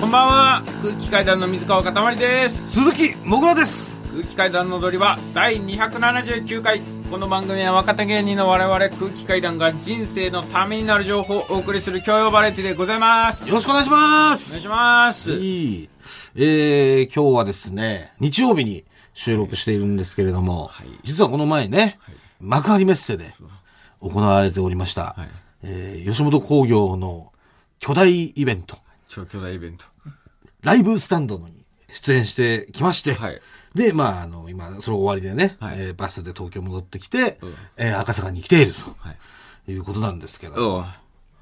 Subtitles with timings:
[0.00, 0.62] こんばんは。
[0.80, 2.70] 空気階段の水川かたまりです。
[2.70, 4.00] 鈴木もぐらです。
[4.12, 6.80] 空気階段の踊り場第279回。
[7.10, 13.48] この番組は若手芸人の我々空気階段が人生のためになる情報をお送りする教養バラエティでございます。
[13.48, 14.50] よろしくお願いします。
[14.50, 15.32] お願いします。
[15.32, 15.90] いい。
[16.36, 20.86] えー、今日はですね日曜日に収録しているんですけれども、はい。
[21.02, 21.98] 実はこの前ね、
[22.40, 23.26] 幕張メッセで
[24.00, 25.28] 行われておりました、はい。
[25.64, 27.32] えー吉本興業の
[27.80, 29.84] 巨大イベント超巨大イベント。
[30.62, 33.40] ライブスタンドに出演してきまして、はい。
[33.74, 35.76] で、まあ、あの、今、それ終わりでね、はい。
[35.78, 37.54] えーバスで東京戻ってきて、うん。
[37.76, 39.16] えー赤坂に来ているはい。
[39.66, 40.84] ということなんですけど、うん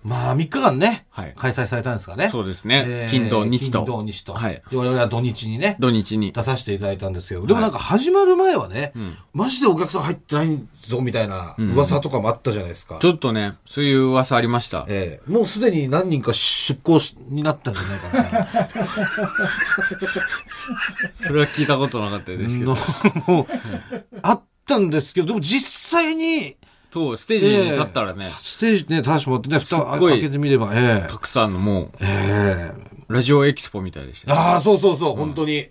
[0.06, 1.34] まあ、3日間ね、はい。
[1.37, 2.28] 開催されたんですかね。
[2.28, 3.09] そうですね。
[3.10, 3.80] 金土日と。
[3.80, 4.34] 金土日と。
[4.34, 4.62] はい。
[4.70, 6.32] で我々は土日にね、土日に。
[6.32, 9.16] 出させていただいたんですけど、でもなんか始まる前はね、ん。
[9.32, 12.98] マジでお客さん入ってないぞみたいな噂とかもあったじゃないですか。
[13.01, 14.87] ちょっとねそういう噂ありました。
[14.88, 15.30] ええ。
[15.30, 18.68] もうすでに何人か出向しになったんじゃないかな。
[21.15, 22.76] それは聞いたことなかったですけど。
[23.26, 23.46] のもう
[24.23, 26.57] あったんですけど、でも実際に、
[26.90, 35.68] とステージに立ったらね、ステージね、確かもってね、蓋ごい開けてみれば、ええたくさんのもええうラジオエキスポみたいでしたねああ、そうそうそう、本当に。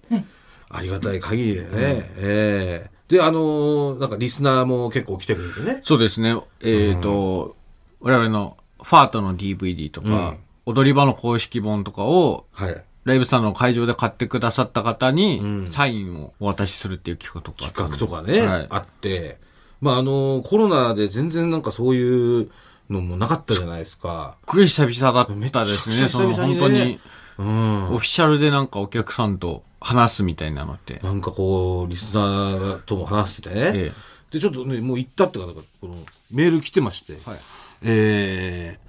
[0.70, 1.70] ありがたい限りでね。
[2.18, 5.82] ええで、あのーなんかリスナーも結構来てくれてね。
[5.84, 6.36] そうですね。
[6.62, 7.56] えっ、と、
[8.00, 12.84] 我々のファートの DVD とか、踊り場の公式本とかを、はい。
[13.04, 17.98] ライブスタンドの会場で買ってくださった方に、んサインをお渡しするっていう企画とかあったんで。
[17.98, 19.38] 企画とかね、はいあって。
[19.86, 22.50] まあ、あのーコロナで全然なんかそういう
[22.90, 24.38] のもなかったじゃないですか。
[24.48, 26.08] すっごい久々だったですね。
[26.08, 27.00] その本当に、
[27.38, 27.84] うん。
[27.94, 31.00] オフィシャルでなんかお客さんと話すみたいなのって。
[31.04, 33.62] なんかこう、リスナーとも話しててね。
[33.62, 35.96] ええで、ちょっとね、もう行ったって方が、この、
[36.32, 37.14] メール来てまして。
[37.30, 37.40] はい
[37.84, 38.80] え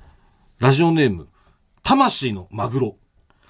[0.60, 1.28] ー、ラジオネーム、
[1.82, 2.96] 魂のマグロ。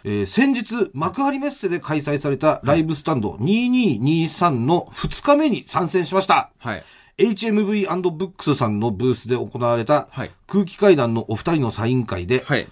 [0.03, 6.50] えー先日、幕張メッセで開催されたライブスタンド2223の2日目に参戦しました。
[6.58, 6.84] はい。
[7.19, 12.69] HMV&BOOKS さんのブースで行われたはい空気階段のお二人のサイン会で、はい。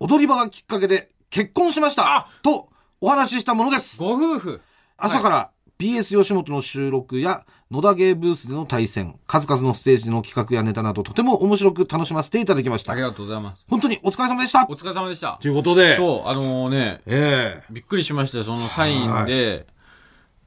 [0.00, 2.68] 踊り場がきっかけで結婚しましたと
[3.00, 3.98] お話ししたものです。
[3.98, 4.60] ご夫婦
[4.96, 13.02] 朝から BS 吉本の収録や野田ゲーブースでの対戦、数々のステージの企画やネタなどとても面白く楽しませていただきましたあり。
[13.02, 13.64] がとうございます。
[13.68, 15.48] 本当にお疲れ様でしたお疲れ様でしたと。
[15.48, 19.66] いうことで、そう、あのね、えびっくりしましたよ、そのサインで、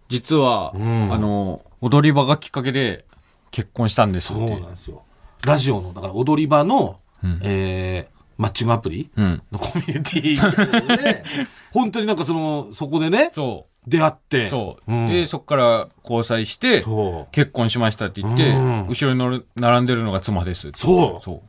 [0.07, 3.04] 実は、んあの、踊り場がきっかけで
[3.55, 4.47] 結婚したんですえって。
[4.49, 5.03] そうなんですよ。
[5.45, 9.41] ラジオの、だから踊り場の、うんえーマッチングアプリうん。
[9.49, 11.23] のコミュニティで、
[11.71, 14.47] 本当になんかその、そこでね、そ出会って。
[14.47, 14.49] う。
[14.49, 14.93] そう。
[14.93, 16.83] んで、そこから交際して。
[17.31, 20.69] 結婚しましたって言って、うん後ろに乗る並んでるのが妻です。
[20.75, 21.43] そうそ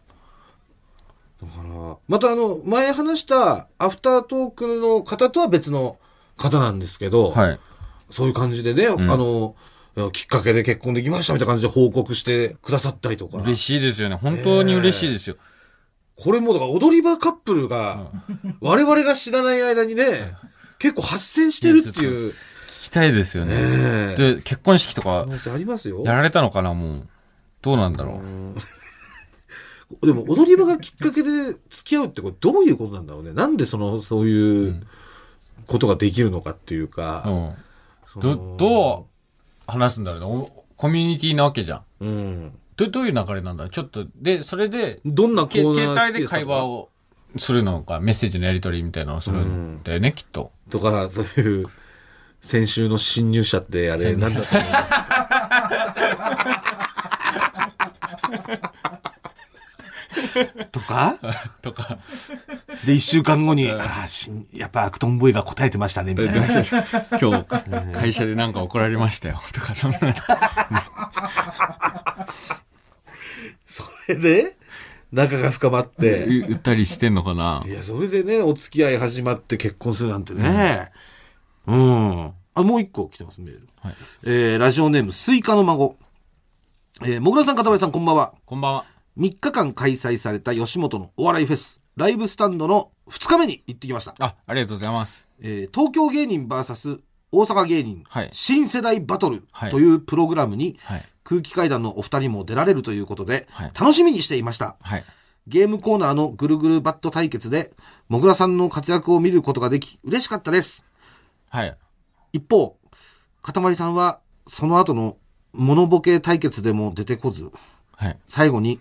[1.42, 1.44] う。
[1.44, 5.96] だから、またあの、前話したアフタートークの方とは別の
[6.36, 7.58] 方なんですけど、はい。
[8.12, 9.56] そういう感じでね、あの、
[10.12, 13.38] きっかけで結婚できましたみたいな感じで報告してくださったりとか。
[13.38, 14.16] 嬉しいですよね。
[14.16, 15.36] 本当に嬉しいですよ。
[16.16, 18.10] これもだから踊り場カップルが、
[18.60, 20.34] 我々が知らない間にね、
[20.78, 22.34] 結構発生してるっていう、聞
[22.84, 23.54] きたいですよね。
[23.54, 26.02] ええで、結婚式とかありますよ。
[26.04, 27.08] やられたのかな、もう。
[27.62, 28.20] どうなんだろ
[30.00, 30.06] う。
[30.06, 31.28] でも踊り場がきっかけで
[31.70, 33.32] 付き合うってこれどういうことなんだろうね。
[33.32, 34.86] なんでその、そういう
[35.66, 37.54] ことができるのかっていうか。
[38.16, 38.20] うん。
[38.20, 39.15] ど、どう
[39.66, 40.64] 話すんだろうねお。
[40.76, 41.82] コミュニティなわけじゃん。
[42.00, 42.58] うん。
[42.76, 43.68] ど、どういう流れなんだ？
[43.68, 46.74] ちょっと、で、それで、どんなコけーナー携帯で会話を。
[46.74, 46.90] を
[47.38, 50.52] するのか、メッセージのやり取りみたいなのをするんだよね、きっと。
[50.70, 51.66] とか、そういう、
[52.40, 54.92] 先週の侵入者ってあれ、なんだと思います？
[60.72, 61.18] とか？
[61.62, 61.98] とか。
[62.84, 66.46] で、一週間後に、ああ、しんやっぱアクトンボーイが答えてましたね、みたいな。
[67.20, 69.40] 今日、会社でなんか怒られましたよ。
[69.52, 69.98] とか、そんな。
[73.64, 74.56] それで、
[75.12, 77.62] 仲が深まって、言ったりしてんのかな？
[77.66, 80.90] いや、それでね、お付き合い始まって結婚するなんてね。
[81.66, 82.32] うん。
[82.54, 83.68] あ、もう一個来てます、メール。
[83.82, 85.96] はいえー、ラジオネーム、スイカの孫。
[87.02, 88.32] えー、もぐらさん、かたまりさん、こんばんは。
[88.46, 88.84] こんばんは。
[89.18, 94.14] 3日間開催された吉本のお笑いフェス、ライブスタンドの2日目に行ってきました。
[94.18, 95.28] あ、ありがとうございます。
[95.40, 97.00] えー東京芸人 VS
[97.32, 101.04] 大阪芸人、はい新世代バトルはいというプログラムに、はい。
[101.24, 104.76] 空気階段のお二人も出られるということで、はい楽しみにしていました。
[104.80, 105.04] はい。
[105.46, 107.72] ゲームコーナーのぐるぐるバット対決で、
[108.08, 110.84] もぐらさんの活躍を見ることができ、嬉しかったです。
[111.48, 111.76] はい。
[112.32, 112.76] 一方、
[113.42, 115.16] かたまりさんは、その後の
[115.52, 117.50] モノボケ対決でも出てこず、
[117.92, 118.18] はい。
[118.26, 118.80] 最後に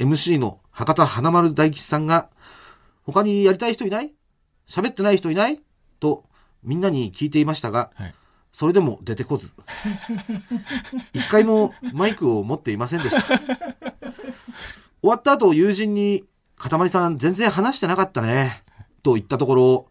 [0.00, 2.30] MC の博多華丸大吉さんが、
[3.04, 4.14] 他にやりたい人いない？
[4.66, 5.60] 喋ってない人いない？
[6.00, 6.24] と
[6.62, 8.14] みんなに聞いていましたが、はい。
[8.52, 9.52] それでも出てこず。
[11.12, 13.22] 一回もマイクを持っていませんでした。
[13.22, 13.38] 終
[15.02, 16.24] わった後、友人に、
[16.56, 18.64] かたまりさん全然話してなかったね。
[19.02, 19.86] と言ったところ、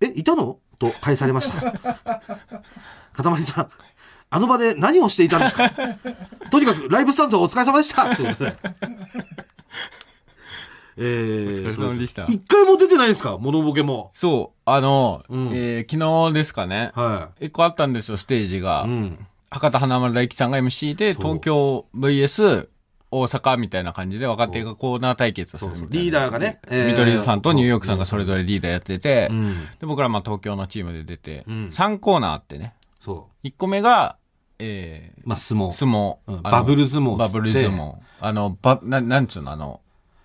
[0.00, 0.58] え、いたの？
[0.78, 1.60] と返されました。
[3.12, 3.68] かたまりさん、
[4.32, 5.70] あの場で何をしていたんですか？
[6.50, 8.56] とにかくライブスタンドお疲れ様でしたということで。
[10.96, 13.38] えー、お疲れ様でした一回も出てないんですか？
[13.38, 14.10] モノボケも。
[14.14, 16.92] そう、あの、うんえー昨日ですかね。
[16.94, 18.84] は一個あったんですよ、ステージが。
[18.86, 18.90] い。
[18.90, 19.26] うん。
[19.50, 22.68] 博多華丸大吉さんが MC で、東京 VS
[23.10, 25.94] 大阪みたいな感じで若手がコーナー対決をするみたいな。
[25.96, 29.54] リーダーがね、えー見取り図さんとニューヨークさんがそれぞれリーダーやってて、うん。
[29.80, 32.74] で僕らまあ東京のチームで出て、うん3コーナーあってね。
[33.00, 34.16] そ1個目が、
[34.58, 35.28] えう。
[35.28, 35.72] まあ、相撲ー、。
[35.72, 37.94] 相撲、バブル相撲バブル相撲。
[38.20, 39.80] あの、ば、ななんつうの、あの、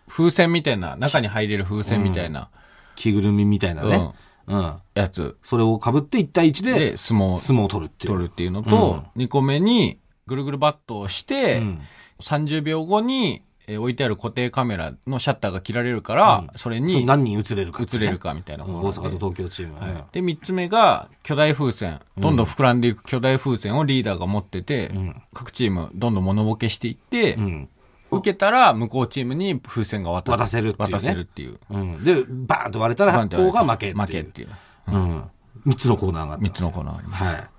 [0.07, 2.49] 風船みたいな、中に入れる風船みたいな
[2.95, 4.11] 着ぐるみみたいなね。
[4.47, 4.73] うん。
[4.95, 8.13] やつそれを被って1対1でで相撲相撲を取るっていう。
[8.13, 11.81] 取るっていうのと、2個目にぐるぐるバットをして、うん
[12.19, 19.77] 30秒後に、えー置いてある固定カメラのシャッターが切られるから、それそうに何人映れるかね、映れるかみたいなうん大阪と東京チーム。
[19.79, 21.99] はいで、3つ目が巨大風船。
[22.17, 24.91] どんどん膨らんでいく巨大風船をリーダーが持ってて、
[25.33, 27.69] 各チームどんどん物ボケしていって、うん。
[28.09, 31.59] 受けたら向こうチームに風船が渡る渡せるっていうね渡せるっていう。
[31.69, 32.03] うん。
[32.05, 33.97] で、バーンと割れたら、方が負けっていう。
[34.01, 34.49] 負けっていう。
[34.87, 35.23] うん。
[35.65, 37.49] 3つのコーナーがあったん3ですよつのコーナーありますはい。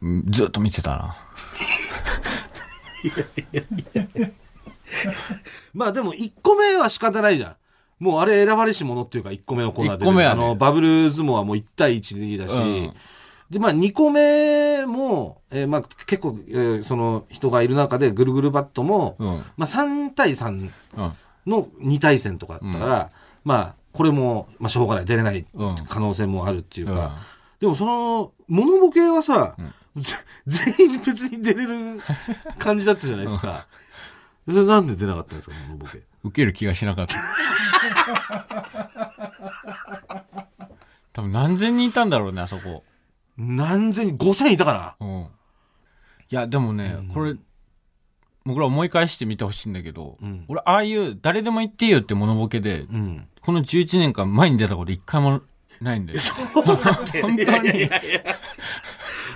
[0.00, 1.16] うんずっと見てたな。
[5.74, 7.56] まあでも1個目は仕方ないじゃん。
[7.98, 10.04] もうあれ選ばれし者っていうか1個目のコーナーで。
[10.12, 10.26] ね。
[10.26, 12.92] あの、バブル相撲はもう1対1だし、うん。
[13.50, 19.28] で、まあ2個目も、えーまあ結構、えーその人がいる中でぐるぐるバットも、うん。
[19.56, 21.12] まあ3対3うん。
[21.46, 23.10] の2対戦とかだったから、
[23.44, 25.74] まあこれも、まあしょうがない、出れないうん。
[25.88, 27.00] 可能性もあるっていうか、うん。
[27.60, 29.64] でもその、モノボケはさ、ぜ
[30.46, 32.00] 全員別に出れる
[32.58, 33.66] 感じだったじゃないですか。
[34.48, 36.02] それなんで出なかったんですか、モノボケ。
[36.24, 37.16] 受ける気がしなかった。
[41.12, 42.84] 多分何千人いたんだろうね、あそこ。
[43.36, 45.20] 何千人、5000いたかうん。
[45.20, 45.26] い
[46.30, 47.34] や、でもね、これ、
[48.44, 53.28] 僕ら思い返してみてほしいんだけど、うん俺、ああいう、誰でも言っていいよって物ボケで、なうん。
[53.40, 55.42] この11年間前に出たこと一回も
[55.80, 56.20] ないんだよ。
[56.54, 56.78] 本当に。
[57.22, 57.38] もう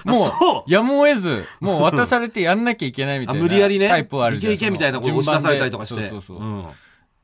[0.07, 3.43] そう、やむを得ず、もう渡されてやんなきゃいけないみたあいな。
[3.43, 6.01] 無理やりね、タイプはあるじゃんいけいけみたいなことを押し出されたりとかして。
[6.03, 6.39] そうそうそう。
[6.39, 6.65] うん。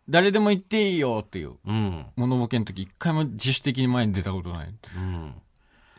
[0.08, 1.52] 誰でも言っていいよっていう。
[1.66, 2.06] うん。
[2.16, 4.68] 物ボケの時一回も自主的に前に出たことない。
[4.96, 5.34] うん。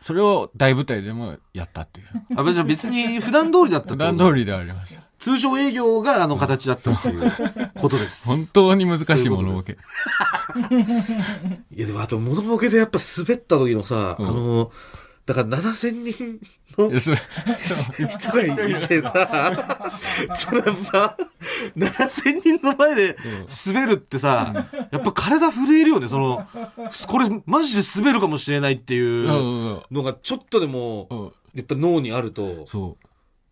[0.02, 2.06] それを大舞台でもやったっていう。
[2.36, 5.02] あ、じゃあ別に普段通りだった普こと段通りではありました。
[5.20, 7.30] 通常営業があの形だったっていう
[7.78, 8.26] ことです。
[8.26, 9.76] 本当に難しい物ボケ。
[11.72, 14.72] いやでもあと、モノボケでやっぱ滑った時のさ、うんあの、
[15.26, 16.40] だから7000人
[16.78, 16.98] の
[18.08, 19.92] 人がいてさ、
[20.34, 21.16] それやっぱ、
[21.76, 23.16] 7000人の前で
[23.66, 26.46] 滑るってさ、やっぱ体震えるよね、その、
[27.06, 31.32] これマジで滑るかもしれないっていうのがちょっとでもう、ん。
[31.54, 32.96] やっぱ脳にあると、そ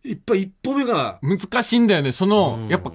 [0.05, 1.37] いっぱい一歩目が、う。
[1.37, 2.13] 難しいんだよね。
[2.13, 2.69] その、うん。
[2.69, 2.93] やっぱ、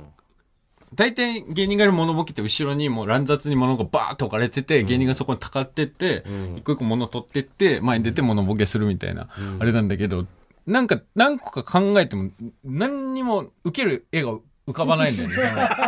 [0.96, 9.28] 大体芸人がやる物ボケって後ろにもう乱雑に物がバーッと置かれてて、芸人がそこにたかってって、うん一個一個物取ってって、前に出て物ボケするみたいな、
[9.60, 10.26] あれなんだけど、
[10.66, 12.32] なんか何個か考えても、
[12.64, 15.36] 何にも受ける絵が浮かばないんだよね。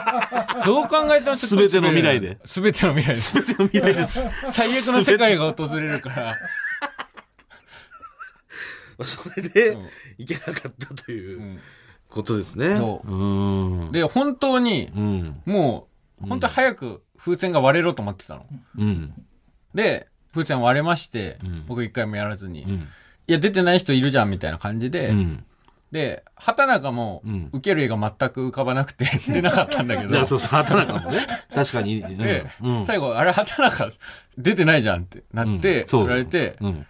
[0.65, 3.15] どう考えてもちょっと全ての未来で全ての未来で。
[3.15, 4.27] 全ての未来です。
[4.49, 6.35] 最悪の世界が訪れるから。
[9.05, 11.59] それでうん、いけなかったといううん
[12.15, 12.77] ことですね。
[12.77, 13.91] そううん。
[13.91, 15.41] で、本当に、うん。
[15.45, 15.87] も
[16.23, 18.45] う、本当に早く風船が割れろと思ってたの。
[18.77, 19.13] うん。
[19.73, 22.87] で、風船割れまして、ん僕一回もやらずに、いうん。
[23.27, 25.43] や、出てない人いるじゃんみたいな感じで、うん。
[25.91, 31.19] で、畑中もうん、受ける絵が全く浮かばなくて、 出なかったんだけど、そうそう、畑中もね。
[31.53, 31.99] 確かに。
[32.01, 32.85] うんで、うん。
[32.85, 33.91] 最後、あれ畑中
[34.37, 36.87] 出てないじゃんってなって、振られて、うん。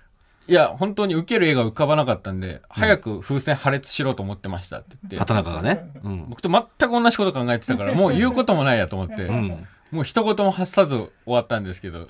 [0.47, 5.89] いや、本当に受ける絵が浮かばなかったんで、早く風船破裂しろと思ってましたって言って、畑中がね。
[6.03, 6.29] うん。
[6.29, 12.07] 僕と全く同じこと考えてたから、 もう言うこともないやと思って、んもう一言も発さず終わったんですけど、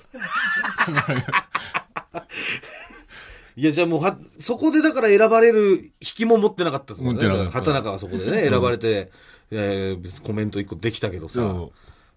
[3.56, 7.26] いや、じゃあもうは、そこでだから選ばれる引きも持ってなかったですもんね。
[7.26, 9.10] 持ってなかった畑中がそこでね、選ばれて、
[9.50, 11.34] えーコメント一個できたけどさ。
[11.36, 11.72] そ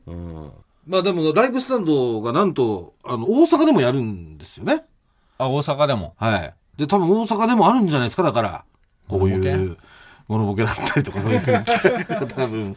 [0.08, 0.52] うん。
[0.86, 4.86] まあでも、ライブスタンドがなんと、あの、大阪でもやるんですよね。
[5.40, 6.14] あ、大阪でも。
[6.18, 6.54] はい。
[6.78, 8.64] で、多分大阪でもあるんじゃないですか、だから。
[9.08, 9.78] こういう、
[10.28, 11.66] モノボケだったりとか、そういう企
[12.08, 12.76] 画が多分、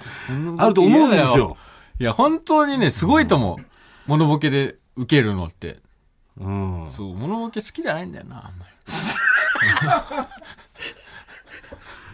[0.58, 1.58] あると思うんですよ。
[2.00, 3.66] いや、本当にね、すごいと思う。
[4.06, 5.80] モノボケで受けるのって。
[6.38, 6.88] うん。
[6.90, 8.72] そう、物ボケ好きじゃないんだよな、あんまり。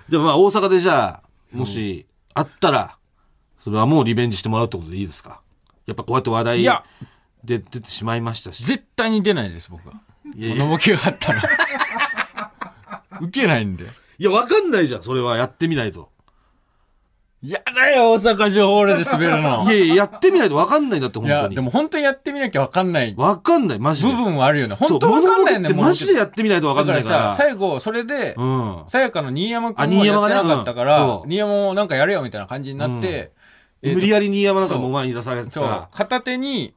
[0.08, 2.96] じゃあまあ大阪でじゃあ、もし、あったら、
[3.62, 5.40] それはもうリベンジしてもらうってことでいいですか？
[5.86, 6.62] やっぱこうやって話題
[7.44, 8.64] で出てしまいましたし。
[8.64, 9.94] 絶対に出ないです、僕は。
[10.36, 11.42] いやいや物ボケがあったら。
[13.20, 13.84] 受けないんで。
[14.18, 16.10] いや、わかんないじゃん、それはやってみないと。
[17.40, 19.62] やだよ、大阪城ホールで滑るの。
[19.70, 21.54] いやいや、やってみないとわかんないんだって、いや、本当に。
[21.54, 24.12] でも本当にやってみなきゃわかんない部わかんない、マジで。
[24.12, 24.76] 分はあるよね。
[24.80, 27.32] そう本当わかんないよね、物ボケってマジでやってみないとわかだからんないから。
[27.32, 28.82] さ、最後、それで、うん。
[28.88, 33.06] さやかの新山くあんもやって新山がねなかったからうんそ、う新山もなんかやれよみたいな感じになって、
[33.82, 36.74] えーと無理やり新山なんかも前に出されてそうさ、、片手に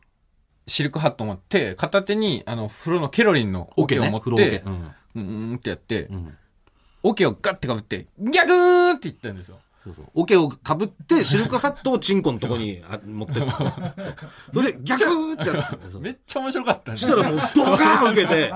[0.71, 6.37] シルクハット持って、片手にあの、風呂のケロリンのオケを持って、うんうんうんってやってう、ん。
[7.03, 9.59] オケをガッてかぶって、逆ーって言ったんですよ。
[9.83, 10.05] そうそう。
[10.13, 13.33] オケをかぶって、 シルクハットをチンコのとこにあ持って。
[14.53, 18.49] それで、逆ーってやったんですよめっちゃ面白かったんですしたらもうドカーン受けて、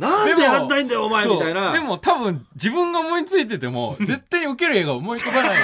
[0.00, 1.72] なんでやんないんんだよ、お前みたいな。
[1.72, 5.56] でも多分自分が思いついてても、絶対に受ける映画思い浮かばない。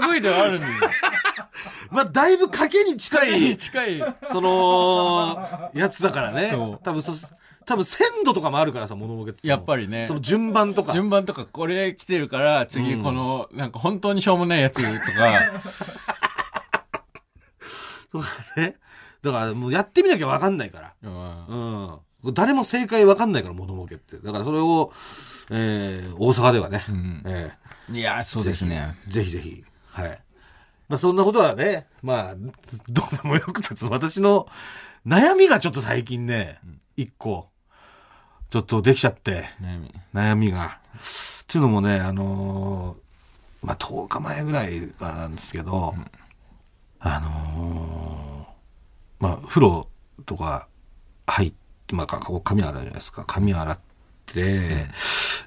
[0.00, 0.72] 類ではあるんだよ。
[1.92, 4.14] まあ、だいぶ賭けに近い、近い。
[4.26, 6.52] その、やつだからね。
[6.82, 7.12] 多分そ、
[7.64, 9.46] 多分鮮度とかもあるからさ、物ボケって。
[9.46, 10.92] やっぱりねその順番とか。
[10.92, 14.90] 順番とか、これ来てるから、次うんこの、なんか本当にしょうもないやつとか、
[18.12, 18.22] そう
[18.56, 18.76] だね。
[19.22, 20.92] だからもうやってみなきゃわかんないから。
[21.02, 21.46] うん
[22.22, 22.34] うん。
[22.34, 24.18] 誰も正解わかんないから、物ボケって。
[24.18, 24.92] だからそれを、
[25.50, 27.52] えー、大阪ではね、んえ
[27.90, 28.96] いや、そうですね。
[29.08, 29.64] ーぜひぜひ。
[29.90, 30.20] はい。
[30.92, 33.86] まあそんなことはね、まあ、どうでもよく立つ。
[33.86, 34.46] 私の
[35.06, 36.60] 悩みがちょっと最近ね、
[36.98, 37.48] 一個、
[38.50, 40.80] ちょっとできちゃって、悩み悩みが。
[41.46, 45.94] ちゅうのもね、あのーまあ10日前ぐらいからなんですけど、
[47.00, 49.88] あのーまあ風呂
[50.26, 50.68] とか
[51.26, 51.54] 入っ
[51.86, 53.24] て、まあ髪洗うじゃないですか。
[53.26, 53.80] 髪洗っ
[54.26, 54.42] て、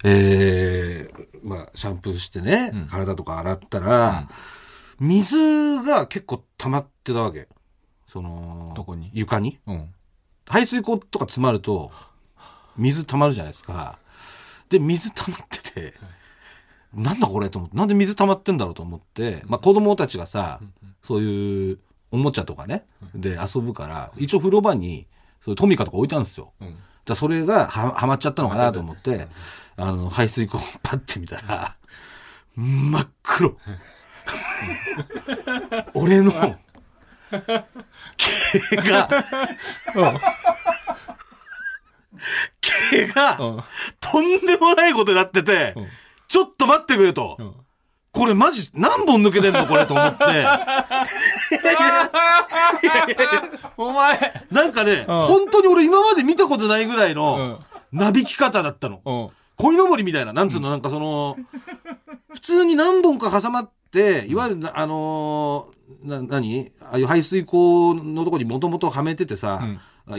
[0.03, 4.27] えーまあシャンプーしてね、うん体とか洗ったら、
[4.99, 5.37] 水
[5.81, 7.47] が結構溜まってたわけ。
[8.07, 9.11] その、どこに？
[9.13, 9.59] 床に？
[9.67, 9.93] うん。
[10.47, 11.91] 排水口とか詰まると、
[12.77, 13.99] 水溜まるじゃないですか。
[14.69, 15.93] で、水溜まってて、
[16.93, 20.59] なんだこれと思って、なんで水溜まってんだろうと思って、まあ子供たちがさ、
[21.03, 21.79] そういう
[22.11, 25.07] おもちゃとかね、で遊ぶから、一応風呂場に、
[25.41, 26.53] そういうトミカとか置いたんですよ。
[26.61, 26.69] うん。
[26.69, 29.27] だからそれがははまっちゃったのかなと思って、
[29.77, 31.75] あの、排水口をパッて見たら、
[32.55, 33.57] 真っ黒。
[35.93, 36.31] 俺の、
[37.31, 39.09] 毛が、
[42.61, 43.63] 毛が、うん。
[43.99, 45.87] とんでもないことになってて、うん
[46.27, 47.37] ちょっと待ってくれと。
[47.39, 47.53] うん。
[48.11, 49.67] これマジ何本抜けてんの？
[49.67, 50.23] これと思って。
[53.77, 57.59] お前なんかね、ん本当に俺今まで見たことないぐらいの、
[57.91, 57.99] うん。
[57.99, 59.01] なびき方だったの。
[59.05, 59.29] うん。
[59.57, 61.37] 鯉のぼりみたいな、なんつうの、なんかその、
[62.33, 63.74] 普通に何本か挟まって、
[64.27, 66.71] いわゆるな、あのーな、何？
[66.81, 69.61] ああいう排水口のとこにもともとはめててさ、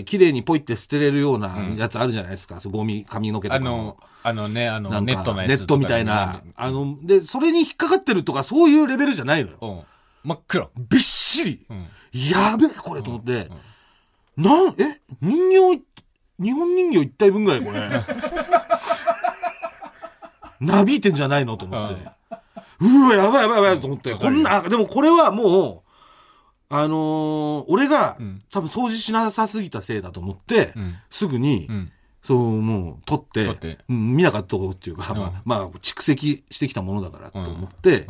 [0.05, 2.61] 綺麗にポイって捨てれるようなやつあるじゃないですか。
[2.61, 5.57] そうゴミ、髪の毛とかあの、あのね、あの、ネットのやつね。
[5.57, 6.43] ネットみたいな。
[6.57, 9.59] あの、で、それに引っかかってるとか、そういうレベルじゃないのよ。
[9.61, 9.81] うん。
[10.25, 10.71] 真っ黒。
[10.77, 11.67] びっしり。
[11.71, 11.87] うん。
[12.13, 13.49] やべえ、これと思って。
[14.37, 15.01] なん、え？
[15.21, 15.83] 人形い、
[16.45, 17.89] 日本人形一体分ぐらいこれ。
[20.61, 21.57] なびいてんじゃないの？
[21.57, 22.09] と思って。
[22.81, 24.15] うわ、やばいやばいやばいと思って。
[24.15, 25.93] こんな、あでもこれはもう、
[26.69, 28.43] あのー俺が、うん。
[28.51, 30.95] 多分掃除しなさすぎたせいだと思って、うん。
[31.11, 31.93] すぐに、うん。
[32.23, 33.79] そう、もう、取って、取って。
[33.89, 35.19] うん見なかったことっていうか、うん。
[35.19, 38.07] まあ、まあ蓄積してきたものだからと思って、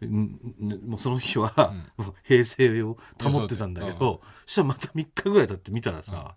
[0.00, 0.38] うん。
[0.86, 6.34] もうその日は、もう平静を保ってたんだけど、そしたらまた3日ぐらい経って見たらさ、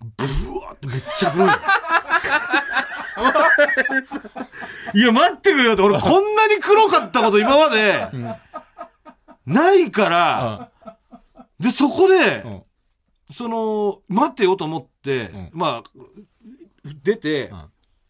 [0.00, 0.24] ブ
[0.60, 1.52] ワーってめっちゃ黒いの。
[4.94, 8.08] いや、待ってくれよって、俺こんなに黒かったこと今まで、
[9.46, 10.70] ないから、
[11.58, 12.62] で、そこで、うん。
[13.34, 15.50] その、待ってよと思って、うん。
[15.52, 15.90] まあ、
[17.02, 17.64] 出て、うん。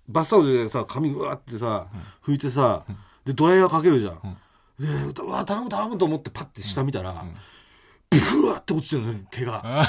[0.09, 1.87] バスタオルでさ、髪うわってさ、
[2.25, 2.85] 拭いてさ、
[3.25, 4.39] で、ドライヤーかけるじゃん。
[4.79, 7.25] で、うわ、頼む頼むと思ってパッて下見たら、
[8.11, 9.87] ブワーって落ちてるの、毛が。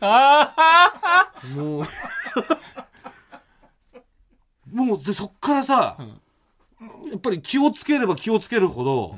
[1.56, 1.84] もう、
[4.84, 5.96] もう、で、そっからさ、
[7.10, 9.16] やっぱり気をつければ気をつけるほど、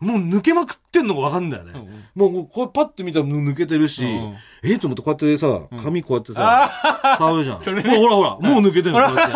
[0.00, 1.72] もう抜けまくってんのがわかんだよね。
[2.14, 6.70] もう、もうこれパッて見たら抜けてるし、うんえっと思ってこうやってさ、髪こうやってさ、
[7.18, 7.60] 触るじゃん。
[7.60, 9.34] それほらほらほら、もう抜けてるの、こうやって。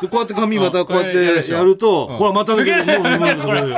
[0.06, 3.00] で、こうやって髪またこうやってやると、うんほら、また抜けてる。
[3.00, 3.40] もう抜けてる。
[3.42, 3.74] 抜けてる。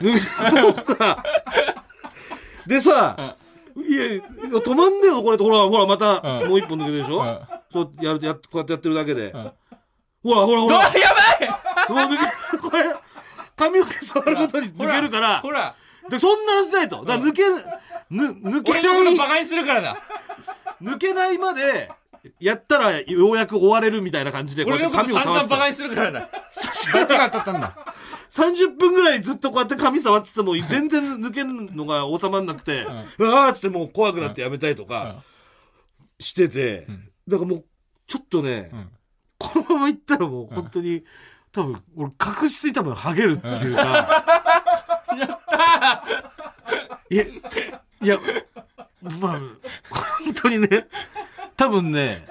[0.00, 1.16] 抜けてる。
[2.66, 3.36] でさ、
[3.76, 4.02] いや、
[4.58, 5.38] 止まんねえよ、これ。
[5.38, 9.28] ほら、ほら、また、うんもう一本抜けてるでしょ、うんそう、やると、やっこうやってやってるだけで。
[9.28, 9.52] んほら、
[10.22, 10.84] ほら、ほどら。
[10.84, 10.90] や
[11.88, 12.18] ばいもう抜
[12.52, 12.84] け、これ、
[13.56, 15.74] 髪の毛触ることに抜けるからほ、ら、
[16.08, 17.04] で、そんなはずないと。
[17.04, 17.42] だから抜け、
[18.10, 19.96] ぬ、抜け俺のことにするからだ。
[20.82, 21.90] 抜けないまで、
[22.38, 25.56] やったらようやく終われるみたいな感じで、こう俺やってのこと散々髪を触ってた。
[25.56, 26.20] バカにするからだ。
[26.20, 27.76] バチが当たったんだ
[28.30, 32.86] ？30分ぐらいずっとこうやって髪触ってても、全然抜けるのが収まんなくて、
[33.18, 35.22] うわーっつってもう怖くなってやめたいとか、
[36.18, 36.86] してて、
[37.30, 37.64] だからもう、
[38.06, 38.90] ちょっとね、ん。
[39.38, 41.04] このまま行ったらもう本当に、
[41.52, 44.24] 多分、俺確実に多分ハゲるっていうか、
[47.08, 48.18] いや、いや、
[49.20, 49.40] まあ、
[49.90, 50.88] 本当にね、
[51.56, 52.26] 多分ね、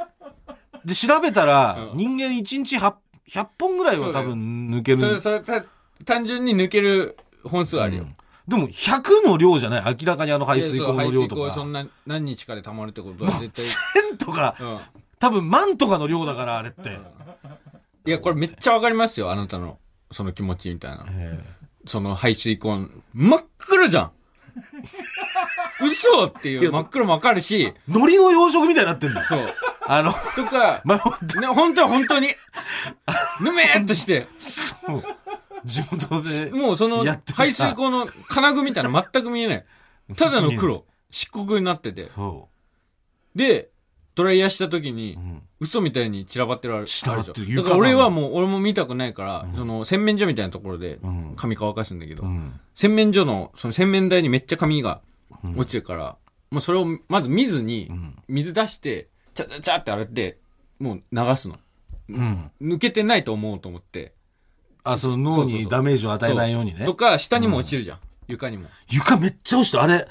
[0.86, 1.98] で、調べたら、うん。
[1.98, 2.94] 人間1日 100,
[3.29, 5.00] 100本ぐらいは多分抜ける。
[5.00, 5.65] それ、それ、た
[6.06, 8.08] 単純に抜ける本数あるよ。
[8.50, 9.98] でも100の量じゃない？
[10.01, 11.51] 明らかにあの排水口の量とか。
[11.53, 13.62] そんな何日かで溜まるってことは絶
[14.13, 14.68] 1000とか、対。
[14.68, 14.79] うん。
[15.20, 16.98] 多分万とかの量だから、あれって。
[18.06, 19.77] いや、これめっちゃわかりますよ、あなたの、
[20.12, 21.06] その気持ちみたいな。
[21.86, 24.12] その排水口、真っ黒じゃん
[25.82, 29.27] 嘘っていう真っ黒もわかるし、海苔の養殖みたいになってんだよ。
[29.29, 29.56] そう。
[29.86, 32.27] あの、とか、まあ、ほんとね、本当は本当に、
[33.41, 35.03] ぬめーっとして、そう
[35.66, 36.51] 地元で。
[36.51, 39.66] もうその排水口の金具みたいなの全く見えない。
[40.16, 40.86] ただの黒。
[41.12, 42.10] 漆黒になってて。
[42.16, 42.50] そ
[43.36, 43.70] で、
[44.16, 45.20] ドライヤーした時にう。
[45.20, 45.42] う、ん。
[45.62, 46.86] 嘘みたいに散らばってるある。
[46.88, 52.60] じゃんだ床から俺はもう、俺も見たくないから、その洗面所みたいなところでうん髪乾かすんだけど、うん。
[52.75, 55.01] 洗面所の、その洗面台にめっちゃ髪が
[55.56, 56.18] 落ちてるから、
[56.51, 58.16] もうそれをまず見ずにう、ん。
[58.28, 60.38] 水出して、チャチャチャって洗って、
[60.80, 61.58] もう流すの。
[62.10, 62.51] うん。
[62.62, 64.13] 抜けてないと思うと思って。
[64.84, 66.96] あ、その脳にダメージを与えないようにねと。
[66.96, 67.98] か、下にも落ちるじゃん。
[68.28, 68.68] 床にも。
[68.90, 69.84] 床めっちゃ落ちた。
[69.84, 70.08] あれ、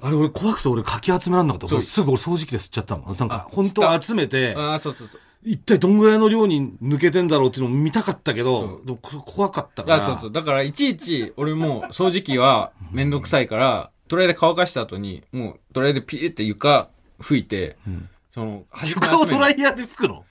[0.00, 1.82] あれ俺怖くて俺かき集めらんなかった。
[1.82, 3.16] すぐ俺掃除機で吸っちゃったもん。
[3.16, 5.20] なんかあ本当は集めて、ああ、そうそうそう。
[5.44, 8.80] 一体どんぐらいの量に抜けてんだろうっていうのを見たかったけど、
[9.26, 9.96] 怖かったから。
[9.96, 10.32] あそうそう。
[10.32, 16.88] だから、いちいち、俺もう掃除機はめんどくさいから、ドライヤーで乾かした後に、もうドライヤーでピーって床
[17.20, 17.76] 拭いて、
[18.32, 20.24] その、端っこに床をドライヤーで拭くの？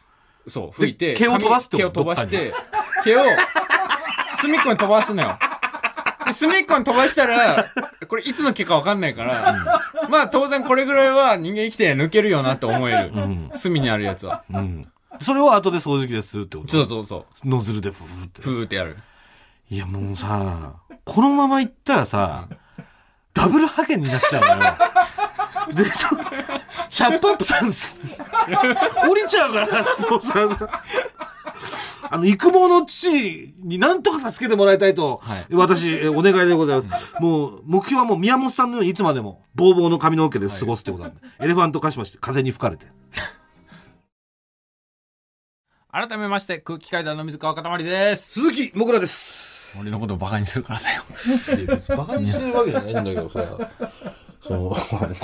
[0.47, 2.03] そう、拭いて、毛を飛ばすってこと？
[2.03, 2.53] 髪毛を飛ばして、
[3.03, 3.19] 毛を、
[4.41, 5.37] 隅っこに飛ばすのよ。
[6.25, 7.65] で隅っこに飛ばしたら、
[8.07, 13.11] これいつの毛かわかんないから、まあ当然これぐらいは人間生きて抜けるよなって思える。
[13.11, 14.43] ん隅にあるやつは。
[14.51, 14.87] うん。
[15.19, 16.71] それを後で掃除機で吸うってこと？
[16.71, 17.47] そうそうそう。
[17.47, 18.41] ノズルでフーって。
[18.41, 18.95] ふーってやる。
[19.69, 20.73] いやもうさ、
[21.05, 22.47] このまま行ったらさ、
[23.33, 24.77] ダブルハゲになっちゃうのよ。
[25.83, 26.07] で、そ
[26.89, 27.99] チャップアップさんです。
[29.09, 30.69] 降りちゃうから、スポンサーさん。
[32.09, 37.13] あの、育毛の父になんとか助けてもらいたいと、はい私、えお願いでございます。
[37.19, 42.87] もう、目標はもう宮本さんのようにいつまでも、ボーボーの髪の毛で過ごすってことなんで、エレファントカシマシって風に吹かれて。
[45.91, 48.31] 改めまして、空気階段の水川かたまりです。
[48.41, 49.53] 鈴木もぐらです。
[49.79, 51.03] 俺のことをバカにするからだよ。
[51.97, 53.69] バカにしてるわけじゃないんだけどさ、
[54.41, 54.77] その、こ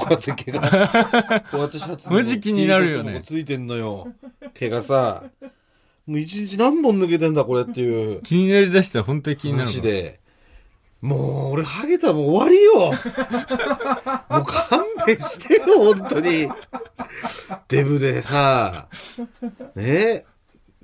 [0.09, 0.61] うやって毛が、
[1.51, 4.07] こうやってシャツマジ気になるよねついてんのよ。
[4.53, 5.23] 毛がさ、
[6.09, 8.21] もう一日何本抜けてんだこれっていう。
[8.25, 10.19] 気になりだしたら本当に気になる話で。
[11.01, 12.91] もう、俺、ハゲたらもう終わりよ。
[14.27, 16.49] もう勘弁してよ、本当に。
[17.67, 18.87] デブでさ、
[19.75, 20.25] ね？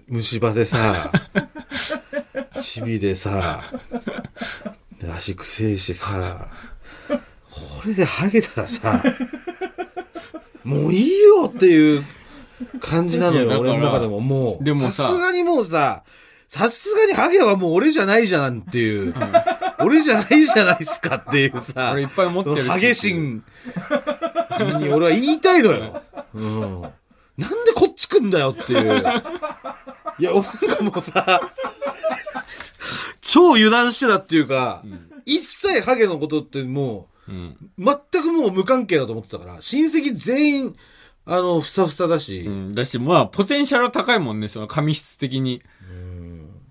[0.07, 1.11] 虫歯でさ、
[2.61, 3.63] チビでさ、
[5.01, 6.47] で足くせえしさ、
[7.09, 7.17] こ
[7.88, 9.03] れでハゲたらさ、
[10.63, 12.03] もういいよっていう
[12.79, 14.63] 感じなのよ、いやだから俺の中でももう。
[14.63, 16.03] でもささすがにもうさ、
[16.47, 19.13] さすがにハゲはもう俺じゃないじゃんっていう。
[19.79, 21.91] 俺じゃないじゃないですかっていうさ。
[21.93, 23.43] 俺いっぱい持ってるしハゲ心
[24.79, 26.01] に俺は言いたいのよ。
[26.33, 26.81] うん。
[27.37, 29.03] なんでこっち来んだよっていう。
[30.17, 31.41] いや、なんかもうさ、
[33.21, 34.83] 超油断してたっていうか、
[35.25, 37.57] 一切ハゲのことってもうん。
[37.77, 40.75] う、全くもう無関係だと思ってたから、親戚全員、
[41.25, 42.71] あの、ふさふさだし、うん。
[42.73, 45.61] だし、まあ、ポテンシャルは高いもんね、その髪質的に。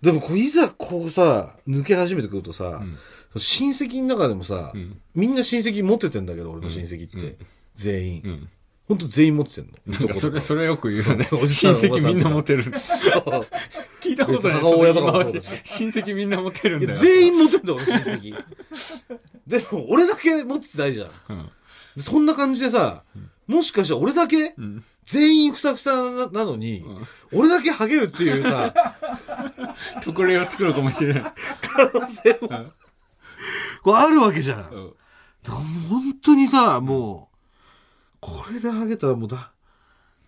[0.01, 2.99] でもこういざこうさ、抜け始めてくるとさ、ん
[3.37, 7.39] 親戚の中でもさ、んみんな親戚持っててんだけど、俺の親戚って。
[7.75, 8.23] 全員。
[8.25, 8.49] うん。
[8.87, 10.15] ほんと全員持っててんの。
[10.15, 11.27] それ、それよく言うよね。
[11.31, 12.65] 親戚みんな持てる。
[12.79, 13.47] そう。
[14.03, 14.59] 聞いたことない。
[14.59, 16.97] 母親とかもそうだし親戚みんな持てるんだよ。
[16.97, 18.45] 全員持ってんだよ、俺親戚。
[19.47, 21.11] でも、俺だけ持ってないじゃん。
[21.31, 21.51] うん。
[21.97, 23.05] そんな感じでさ、
[23.47, 24.85] もしかしたら俺だけ、うん。
[25.05, 26.83] 全員ふさふさななのに、
[27.31, 28.73] 俺だけハゲるっていうさ、
[30.03, 31.33] 特例を作るかもしれない。
[31.61, 32.49] 可能性も、
[33.83, 34.71] こうあるわけじゃん。
[34.71, 34.95] うん。
[35.47, 37.37] 本当にさ、もう、
[38.21, 39.53] これでハゲたらもうだ、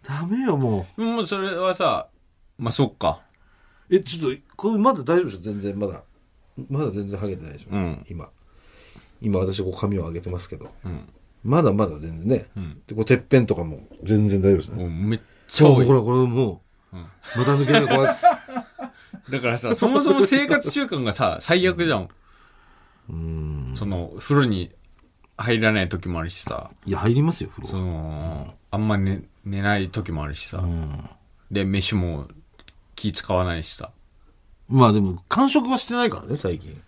[0.03, 2.09] ダメよ、ももうそれはさ、
[2.59, 3.21] まあそっか。
[3.89, 3.97] う。
[3.97, 5.39] え、ちょっと、これまだ大丈夫でしょ？
[5.41, 6.03] 全然、まだ。
[6.69, 8.29] まだ全然ハゲてないでしょ、うん今。
[9.23, 10.71] 今私こう髪を上げてますけど。
[10.85, 11.09] うん。
[11.47, 12.47] まだまだ全然ね。
[12.61, 14.85] んで、こうてっぺんとかも全然大丈夫ですね。
[14.89, 15.95] めっちゃそう、多いほ。
[15.95, 18.27] ら、これもう、また抜けない、こうやって。
[19.31, 22.09] だからさ、そもそも生活習慣がさ、最悪じゃん。
[23.09, 23.73] うん。
[23.77, 24.71] その、風呂に
[25.37, 27.81] 入らない時もあるしさ、いや、入りますよ、風そ呂。
[27.83, 31.09] の、あんま寝、寝ない時もあるしさ、うん。
[31.51, 32.29] で、飯も
[32.95, 33.91] 気使わないしさ。
[34.69, 36.81] まあでも、完食はしてないからね、最近。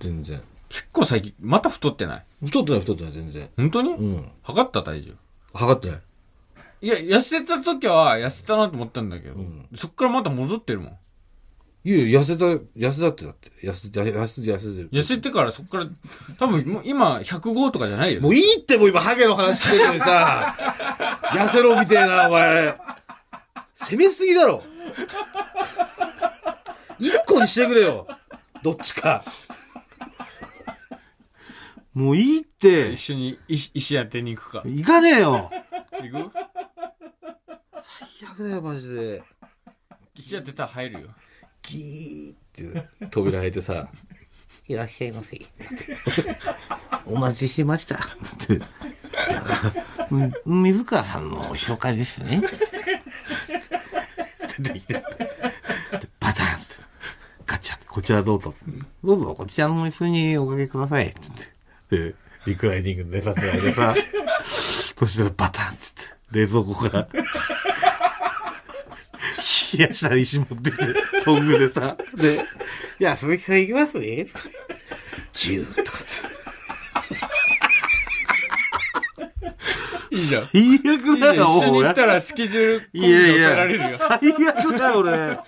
[0.00, 0.40] 全然。
[0.68, 3.48] 結構最近、また太ってない太ってない、太ってない、全然。
[3.56, 3.90] 本当に？
[3.90, 4.30] うん。
[4.42, 5.14] 測った体重？
[5.52, 6.00] 測ってない。
[6.80, 9.34] いや、痩せた時は痩せたなと思ったんだけど、
[9.74, 10.96] そっからまた戻ってるもん。
[11.84, 13.50] いやいや、痩せた、痩せたってだって。
[13.62, 14.90] 痩せて、痩せて、痩せてる。
[14.92, 15.86] 痩せてからそっから、
[16.38, 18.20] 多分もう今105とかじゃないよ。
[18.20, 20.54] もういいってもう今ハゲの話してるのにさ、
[21.34, 22.76] 痩せろみたいな、お前。
[23.74, 24.62] 攻めすぎだろ。
[27.00, 28.06] 一個にしてくれよ。
[28.62, 29.24] どっちか。
[31.98, 33.00] もういいって一。
[33.00, 34.62] 緒に石石当てに行くか。
[34.64, 35.50] 行かねえよ。
[36.00, 36.32] 行く？
[37.74, 39.24] 最悪だよ、マジで。
[40.14, 41.08] 石当てたら入るよ。
[41.62, 43.88] ギーって扉開いてさ、
[44.68, 45.40] いらっしゃいませ。
[47.04, 47.96] お待ちしてました。
[48.22, 48.64] つって。
[50.12, 52.40] うん水川さんの紹介ですね。
[54.56, 54.94] 出てきて。
[54.94, 55.02] で
[56.20, 56.84] バタンつって。
[57.44, 58.54] ガチャって、こちらどうぞ。
[59.02, 61.12] どうぞ、こちらの椅子におかけください。
[61.12, 61.57] つって。
[61.90, 62.14] で、
[62.46, 63.94] リクライニング寝させられてさ、
[64.98, 67.22] そしたらバタンつって、冷蔵庫から、冷
[69.84, 70.86] やした石持ってきて、
[71.24, 72.44] トングでさ、で、
[72.98, 74.26] いや、鈴木さん行きますね。
[75.32, 76.08] ジューとかって。
[80.10, 80.42] いいじゃん。
[80.44, 82.14] い最悪だよ、一緒に行ったら。
[82.14, 83.98] らスケジュールコンビられるや、よ。
[83.98, 84.22] 最悪
[84.78, 85.38] だよ、俺。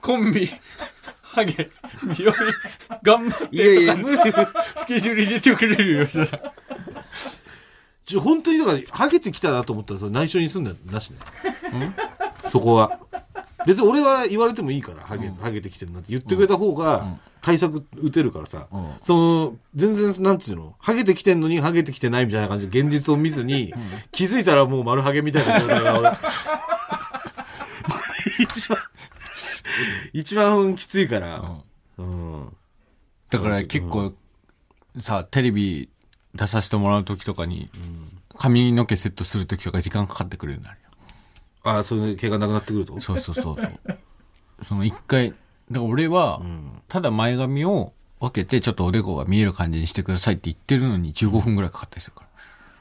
[0.00, 0.48] コンビ、
[1.36, 1.70] ハゲ、
[2.16, 2.34] 美容院、
[3.02, 3.96] 頑張っていやいや。
[4.74, 6.40] スケジュール入れてくれるよ、吉田さん。
[8.06, 11.18] ちょ、本当にだから、ハゲてきたなと思ったら、それ内緒にすんだよなしね。
[12.46, 13.00] そこは。
[13.66, 23.74] 別に俺は言われてもいいから、ハゲ、ハゲてきてるなって言ってくれた方が、対策打てるからさ、うんその、全然、なんつうの、ハゲてきてんのにハゲてきてないみたいな感じで現実を見ずに、
[24.10, 26.16] 気づいたらもう丸ハゲみたいな状態が俺。
[28.38, 28.78] 一番、
[30.12, 31.42] 一番きついから。
[31.98, 32.56] うん。
[33.30, 34.14] だから結構、
[35.00, 35.88] さ、テレビ
[36.34, 37.68] 出させてもらう時とかに、
[38.36, 40.90] 髪の毛セットする時とか時間かかってくるようになるよ。
[41.64, 43.00] ああ、そういう毛がなくなってくると？
[43.00, 43.80] そうそうそうそう。
[44.62, 45.38] その一回、だか
[45.70, 46.40] ら俺は、
[46.88, 52.25] ただ前髪を分けてちょっとおでこが見える感じにしてくださいって言ってるのに15分くらいかかったりするから。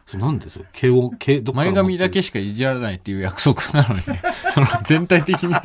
[0.06, 0.65] それなんでそれ？
[0.72, 4.02] 毛を、毛、どっ前髪だけしかいじらないっていう約束なのに。
[4.08, 4.22] ね、
[4.54, 5.56] その全体的に、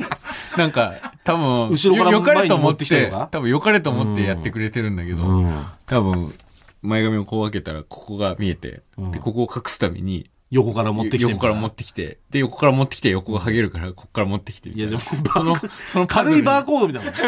[0.57, 2.85] なんか、多分、後ろからよよかれと思って
[3.31, 5.65] 多分よかれと思ってやってくれてるんだけど、うん。
[5.85, 6.33] 多分、
[6.81, 15.55] 前髪をこう分けたら、ここが見えて、で、ここを隠すために、横から持ってきて横から持ってきて、で、横から持ってきて、横が剥げるから、ここから持ってきていやでもその、
[15.87, 17.13] その軽いバーコードみたいな。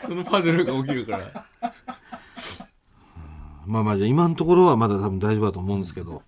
[0.00, 1.24] そのパズルが起きるから。
[3.66, 6.22] まあまあじゃあ今のところはまだ多分大丈夫だと思うんですけど、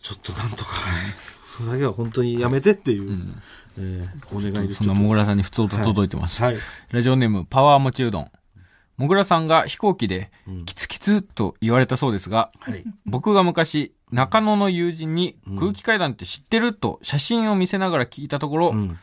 [0.00, 0.72] ちょっとなんとか、
[1.48, 3.34] それだけは本当にやめてっていう、
[3.78, 4.76] えーお願いです。
[4.76, 6.42] そんなもぐらさんに普通と届いてます。
[6.42, 6.56] はい。
[6.92, 8.30] ラジオネーム、パワーもちうどん。
[8.96, 10.30] もぐらさんが飛行機で、
[10.64, 12.84] キツキツと言われたそうですが、はい。
[13.04, 18.98] 僕が昔、中野の友人に空気階段って知ってると写真を見せながら聞いたところ、うん。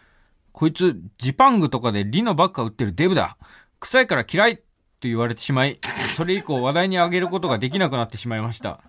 [0.51, 3.37] こいつジパングとかでリノばっか売ってるデブだ。
[3.79, 4.61] 臭いから嫌い
[5.03, 5.79] と言われてしまい、
[6.15, 8.79] それ以降話題に上げることができなくなってしまいました。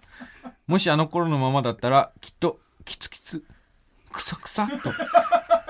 [0.68, 3.44] もしあの頃のままだったら、きっと、キツキツ、
[4.12, 4.92] クサクサと、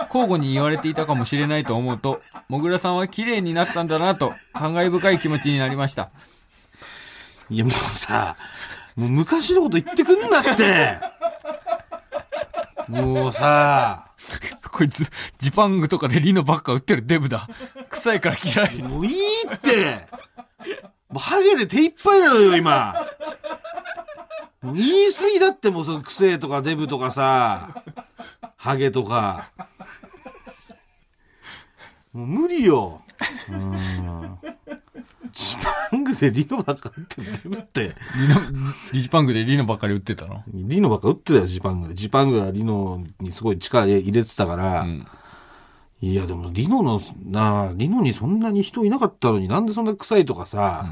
[0.08, 6.10] 交互に言われていたかもしれないと思うと、もぐらさんは綺麗になったんだなと、感慨深い気持ちになりました。
[7.48, 8.36] いやもうさ、
[8.96, 10.98] もう昔のこと言ってくんなって
[12.86, 14.10] もうさ、
[14.70, 15.06] こいつ、
[15.38, 17.48] ジパングとかでリノばっか売ってるデブだ。
[17.90, 18.82] 臭いから嫌い。
[18.82, 19.14] もういい
[19.54, 20.06] って
[21.08, 22.94] もうハゲで手いっぱいなのよ、今。
[24.62, 24.78] 言い
[25.12, 27.82] 過ぎだってもうその癖とかデブとかさ、
[28.56, 29.50] ハゲとか。
[32.12, 33.02] もう無理よ。
[33.50, 34.38] うん。
[35.32, 37.82] ジパングでリノばっか売ってるデブって。
[37.82, 38.40] リノ、
[38.92, 40.44] ジパングでリノばっかり売ってたの？
[40.46, 41.94] リノばっか売ってたよ、ジパングで。
[41.94, 44.82] ジパングはリノにすごい力入れてたから。
[44.82, 45.06] うん。
[46.06, 50.84] いや、でも、リノの、なあ、リノにそんなに人いなかったのになんでそんな臭いとかさ、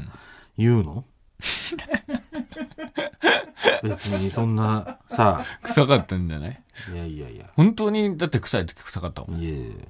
[0.57, 1.05] 言うの？
[3.83, 6.63] 別にそんな、さ、臭かったんじゃない？
[6.93, 7.45] いやいやいや。
[7.55, 9.41] 本当に、だって臭い時臭かったもん。
[9.41, 9.87] いえいえ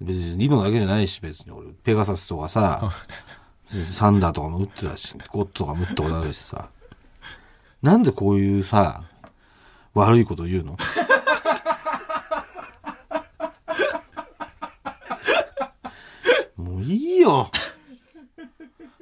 [0.00, 2.90] 別にリノだけじゃないし、別に俺、ペガサスとかさ、
[3.68, 6.70] サンダーとかも打ってたし、ゴッドとかも打ったことあるしさ。
[7.82, 9.02] なんでこういうさ、
[9.92, 10.78] 悪いこと言うの
[16.56, 17.50] もういいよ。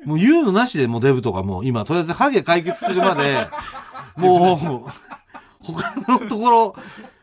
[0.05, 3.49] もう言うのなしでもうデブとかもう今とりあえずハゲ解決するまで、
[4.17, 6.77] もう、他のところ、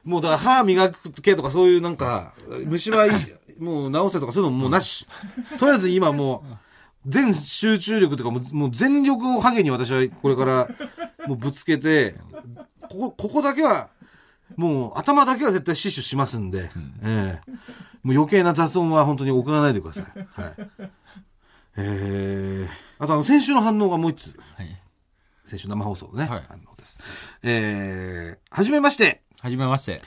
[0.04, 2.34] もうだから歯磨く系とかそういうなんか、
[2.66, 3.08] 虫歯
[3.60, 5.08] もう直せとかそういうのもうなし。
[5.58, 6.58] とりあえず今もう、
[7.08, 10.70] 全集中力とかもうもう全力をハゲに私はこれから
[11.28, 12.16] もうぶつけて、
[12.90, 13.90] ここ、ここだけは、
[14.58, 16.70] もう頭だけは絶対死守しますんで、
[17.02, 17.54] ええ
[18.04, 20.04] もう余計な雑音は本当に送らないでください。
[20.42, 20.54] はい。
[21.78, 24.40] えー、あとあの先週の反応がもう一つ。
[24.58, 24.80] はい。
[25.46, 27.00] 先週生放送のね、はい反応です。
[27.44, 29.22] えー、はじめまして。
[29.40, 30.02] はじめまして。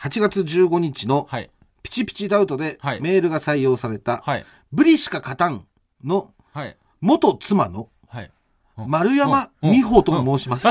[0.00, 1.50] 8月15日のはい。
[1.82, 4.44] ピチピチダウトではいメールが採用された、はい。
[4.70, 5.66] ブリしか勝たん
[6.04, 6.76] のはい。
[7.00, 8.30] 元妻のはい。
[8.76, 10.68] 丸山うん美穂と申します。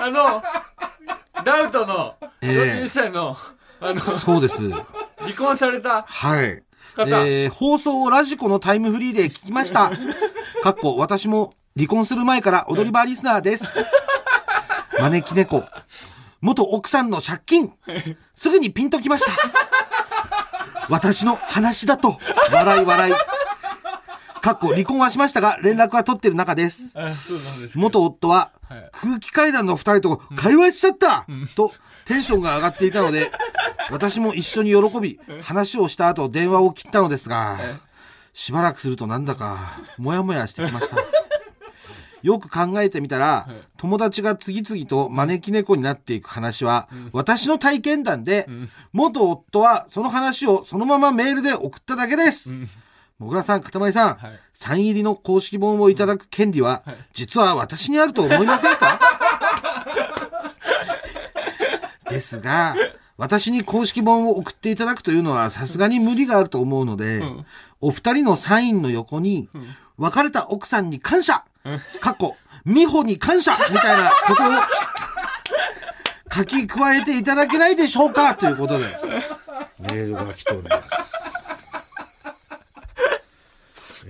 [0.00, 0.42] あの、
[1.48, 3.34] ダウトの、ええ41歳の、
[3.80, 4.70] あの、そうです。
[4.70, 4.84] 離
[5.36, 6.62] 婚されたはい。
[6.94, 9.90] 方えー放送をラジコのタイムフリーで聞きました。
[10.62, 13.82] かっこ、私も離婚する前から踊り場リスナーです。
[15.00, 15.64] 招き猫。
[16.42, 17.72] 元奥さんの借金。
[18.34, 19.32] すぐにピンときました。
[20.90, 22.18] 私の話だと。
[22.52, 23.14] 笑い笑い。
[24.48, 26.94] かっこ、離婚はしましたが、連絡は取ってる中です。
[27.76, 28.88] 元夫ははい。
[28.92, 31.70] 空気階段の二人と会話しちゃった、と
[32.06, 33.30] テンションが上がっていたので、
[33.92, 37.58] 私も一緒に喜び、話をした後電話を切ったのですが、
[38.32, 39.58] しばらくするとなんだか、
[39.98, 40.96] もやもやしてきました。
[42.22, 48.48] よく考えてみたら、友達が次々と招き猫になっていく話は、私の体験談で、
[48.94, 52.54] 元夫はその話をそのままメールで送っただけです。
[53.18, 54.40] もぐらさん、かたまりさん、はい。
[54.54, 59.00] サイン入りの公式本をいただく権利は、実は私にあると思いませんか？
[62.08, 62.76] ですが、
[63.16, 67.22] 私に公式本を送っていただくというのはさすがに無理があると思うので、
[67.80, 69.48] お二人のサインの横に、
[69.96, 71.42] 別れた奥さんに感謝
[72.00, 74.52] かっこ、美穂に感謝みたいなことを
[76.38, 78.36] 書き加えていただけないでしょうか？
[78.36, 78.84] ということで、
[79.80, 81.47] メールが来ております。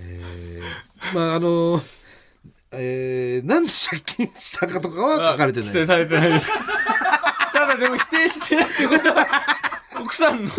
[0.09, 1.81] えー、まああの、
[2.71, 5.69] えー、なんで借金したかとかは書かれてない。
[5.69, 6.49] 規制されてないです。
[7.53, 9.27] ただでも否定してないってことは、
[10.01, 10.51] 奥さんの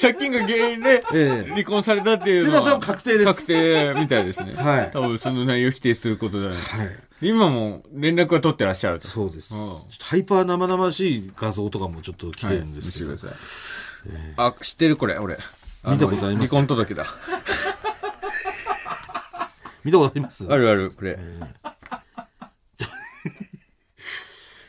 [0.00, 4.54] 借金が原因でええ離婚されたっていうのはそれは確定です確定みたいですね。
[4.54, 6.56] はい多分その内容を否定することだね。
[6.56, 6.96] はい。
[7.20, 9.08] 今も連絡は取ってらっしゃると。
[9.08, 9.50] そうです。
[9.50, 9.68] ちうん
[10.00, 13.10] ハイパー生々しい画像とかもちょっと来てるんですけど。
[13.10, 14.18] はい見せてください。
[14.36, 15.36] あ、知ってるこれ、俺。
[15.84, 16.48] 見たことあります？
[16.48, 17.04] 離婚届だ。
[19.88, 20.46] 見たことあります？
[20.50, 21.18] あるある、これ。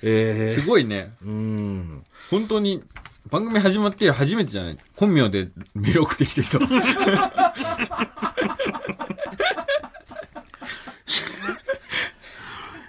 [0.01, 1.11] え すごいね。
[1.23, 2.03] ー、うん。
[2.31, 2.81] 本当に、
[3.29, 4.77] 番組始まって初めてじゃない？
[4.95, 6.59] 本名でメール送ってきてる人。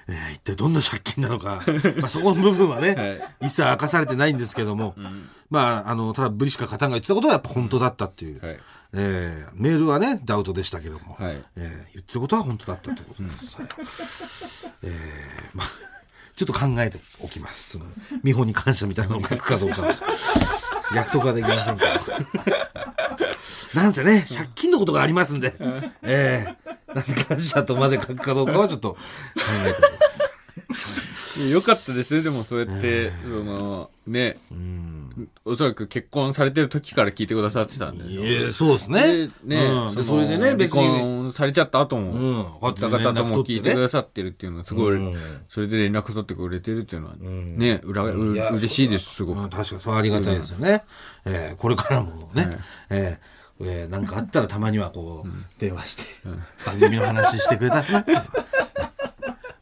[0.08, 1.62] えー一体どんな借金なのか、
[1.98, 4.94] まあそこの部分はね、一切明かされてないんですけども、
[5.50, 8.44] まあ、あの、ただブリしか勝たんが言ってたことはやっぱ本当だったっていう。
[8.44, 8.58] はい。
[8.92, 13.56] えーメールはね、ダウトでしたけども、はいえー言ってることは本当だったということです。
[13.56, 13.68] はい
[14.82, 15.66] えーまあ、
[16.34, 17.78] ちょっと考えておきます。
[18.24, 19.76] 美穂に感謝みたいなのを書くかどうか。
[20.94, 23.80] 約束はできませんけど。
[23.80, 25.54] なんせね、借金のことがありますんで、
[26.02, 28.98] えーなんで感謝とまで書くかどうかはちょっと考
[29.64, 30.30] えております。
[31.52, 34.36] よかったですね、でもそうやって、その、ね、
[35.44, 38.22] おそらく結婚されてる時から聞いてくださってたんですよ。
[38.24, 39.02] ええそうですね。
[39.44, 39.94] で、ね、うん。
[39.94, 41.00] でのそれでね、別離に。
[41.00, 42.44] 婚されちゃった後も、うん。
[42.60, 45.14] 方々とも聞いてくださってるっていうのは、すごい、うん。
[45.48, 49.40] それで連絡取ってくれてるっていうのは、んね、うら、う嬉しいです、すごく。
[49.40, 50.82] うん確かにそうありがたいですよね。
[51.24, 52.58] えーこれからもね、
[52.88, 56.04] えーえーなんかあったらたまにはこう、電話して、
[56.64, 58.12] 番組の話してくれたらなって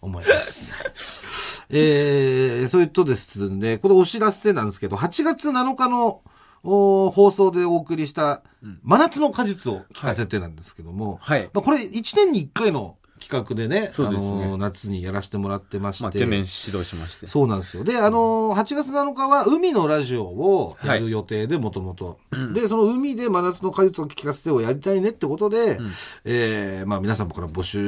[0.09, 0.75] 思います。
[1.71, 6.23] えー、それとですね、これお知らせなんですけど、8月7日の
[6.65, 8.43] お放送でお送りした、
[8.83, 14.45] 真夏の果実を聞かせてなんですけども、はいまあ、これ1年に1回の企画でね、そうですね。
[14.45, 16.05] あの、夏にやらせてもらってまして。
[16.05, 17.27] まあ、指導しまして。
[17.27, 17.85] そうなんですよ。
[17.85, 22.19] で、あのー、8月7日は海のラジオをやる予定で、もともと。
[22.53, 25.79] で、その海で真夏の果実を聞かせてをやりたいねってことで、
[26.25, 27.83] えーまあ皆さんから募集え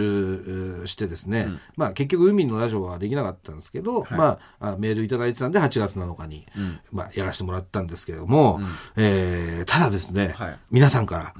[0.85, 6.47] ーしてですね、まあ結局海のラジオはできなかったんですけど、まああメールいただいてたんで8月7日に、
[6.93, 8.61] まあやらせてもらったんですけれども、
[8.97, 10.59] えーただですね、はい。
[10.71, 11.35] 皆さんから、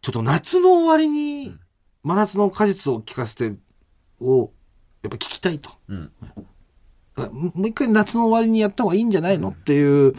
[0.00, 1.56] ちょっと夏の終わりに
[2.04, 3.56] 真夏の果実を聞かせて
[4.20, 4.52] を
[5.02, 5.70] やっぱ聞きたいと。
[5.92, 6.10] ん
[7.16, 10.14] あもう一回夏の終わりにやった方がいいんじゃないのっていう、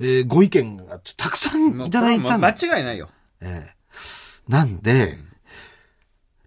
[0.00, 3.10] えーご意見がたくさんいただいたんまであ間違いないよ。
[3.40, 3.80] ええ
[4.48, 5.18] なんで、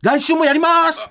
[0.01, 1.09] 来週もやります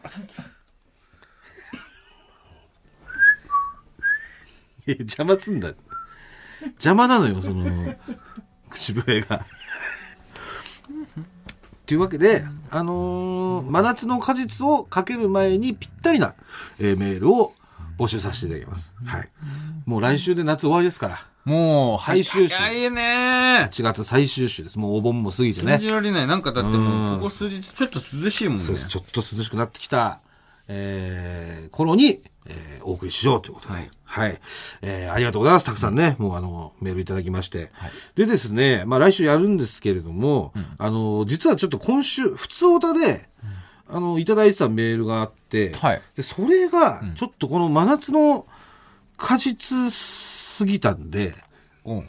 [4.87, 5.73] 邪魔すんだ。
[6.61, 7.95] 邪魔なのよ、その、
[8.69, 9.47] 口笛が。
[11.87, 16.35] というわけで、あのー真夏の果実をかける前にぴったりな、
[16.79, 17.53] えーメールを
[17.99, 18.95] 募集させていただきます。
[19.05, 19.29] はい。
[19.85, 21.27] もう来週で夏終わりですから。
[21.45, 22.55] もう、最終週。
[22.55, 24.79] 早いね8月最終週です。
[24.79, 25.89] もうお盆も過ぎてね信。
[25.89, 26.27] じられない。
[26.27, 28.65] なんかだってもう、ここ数日ちょっと涼しいもんね。
[28.65, 28.89] そうです。
[28.89, 30.21] ちょっと涼しくなってきた、
[30.69, 33.75] えー、頃に、えーお送りしようということで。
[33.75, 34.41] はいはい。
[34.83, 35.67] えーありがとうございます。
[35.67, 37.71] たくさんね、もうあの、メールいただきまして。
[38.15, 43.29] でですね、まあ来週やるんですけれども、あの、実はちょっと今週、普通オタで、
[43.89, 48.47] あの、いただいてたメールがあって、はいで、それが、ちょっとこの真夏の
[49.17, 51.35] 果実すぎたんで、
[51.85, 52.09] うん。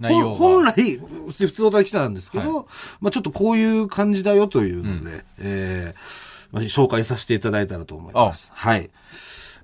[0.00, 0.36] 内容が。
[0.36, 2.68] 本来、普通普通オタで来たんですけど、
[3.00, 8.50] まあちょっとこういう感じだよというので、えーまあ、紹介させていただいたらと思います。
[8.54, 8.90] はい。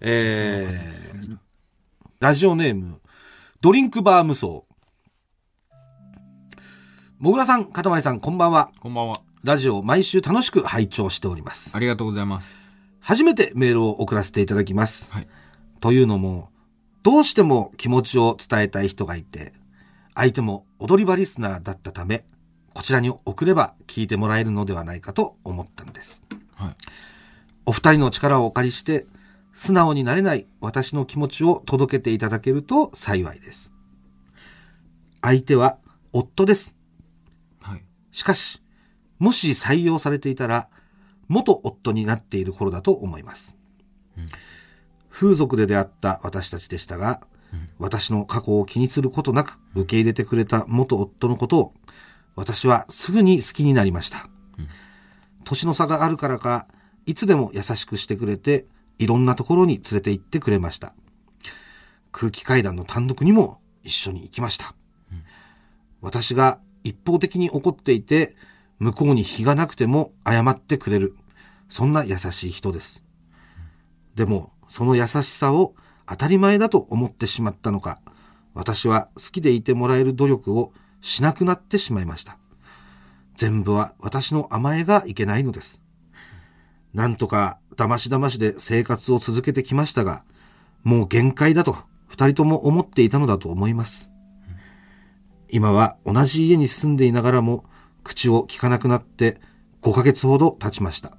[0.07, 1.39] えー、
[2.21, 3.01] ラジオネーム、
[3.63, 4.65] ドリンクバー無双。
[7.19, 8.71] もぐらさん、かたまりさん、こんばんは。
[8.81, 9.23] こんばんは。
[9.45, 11.75] ラジオ毎週楽しく拝聴しております。
[11.75, 12.55] ありがとうございます。
[13.01, 15.11] 初めてメールを送らせていただきます。
[15.15, 15.29] はい
[15.81, 16.51] というのも、
[17.03, 19.55] どうしても気持ちを伝えたい人がいて、
[20.15, 22.27] 相手も踊り場リスナーだったため、
[22.75, 26.23] こちらに送れば聞いてもらえるのではないかと思ったのです。
[26.57, 26.77] はい
[27.67, 29.07] お二人の力をお借りして、
[29.55, 33.73] 素直になれない私の気持ちを届けていただけると幸いです。
[35.23, 35.79] 相手は
[36.13, 36.77] 夫です。
[37.61, 37.85] はい。
[38.11, 38.61] しかし、
[39.19, 40.69] もし採用されていたら、
[41.29, 43.57] 元夫になっている頃だと思います。
[45.11, 47.21] 風俗で出会った私たちでしたが、
[47.79, 51.75] 私の過去を気にすることなく受け入れてくれた元夫のことを、
[52.35, 54.29] 私はすぐに好きになりました。
[55.45, 56.67] 年の差があるからか、
[57.07, 58.67] いつでも優しくしてくれて、
[58.99, 60.95] いろんなところに連れて行ってくれました。
[62.13, 64.75] 空気階段の単独にも一緒に行きました。
[66.01, 68.37] 私が一方的に怒っていて、
[68.79, 71.17] 向こうに非がなくても謝ってくれる。
[71.69, 73.03] そんな優しい人です。
[74.15, 75.75] でも、その優しさを
[76.07, 78.01] 当たり前だと思ってしまったのか、
[78.53, 82.39] 私は好きでいてもらえる努力をしなくなってしまいました。
[83.37, 85.81] 全部は私の甘えがいけないのです。
[86.93, 90.23] なんとか騙し騙しで生活を続けてきましたが、
[90.83, 94.11] もう限界だと二人とも思っていたのだと思います。
[95.51, 97.65] 今は同じ家に住んでいながらも
[98.03, 99.41] 口を聞かなくなって
[99.83, 101.17] 5ヶ月ほど経ちました。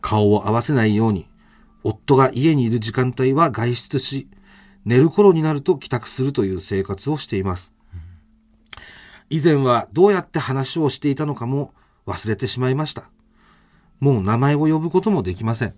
[0.00, 1.28] 顔を合わせないように、
[1.82, 4.28] 夫が家にいる時間帯は外出し、
[4.84, 7.74] 寝る頃になると帰宅するという生活をしています。
[9.28, 11.72] 以前はどうやって話をしていたのかも
[12.06, 13.04] 忘れてしまいました。
[14.00, 15.74] もう名前を呼ぶこともできません。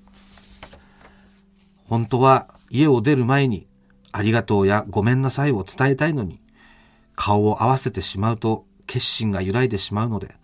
[1.86, 3.66] 本当は家を出る前に
[4.12, 6.40] ありがとうやごめんなさいを伝えたいのに、
[7.14, 10.36] 顔を合わせてしまうと決心が揺らいでしまうので、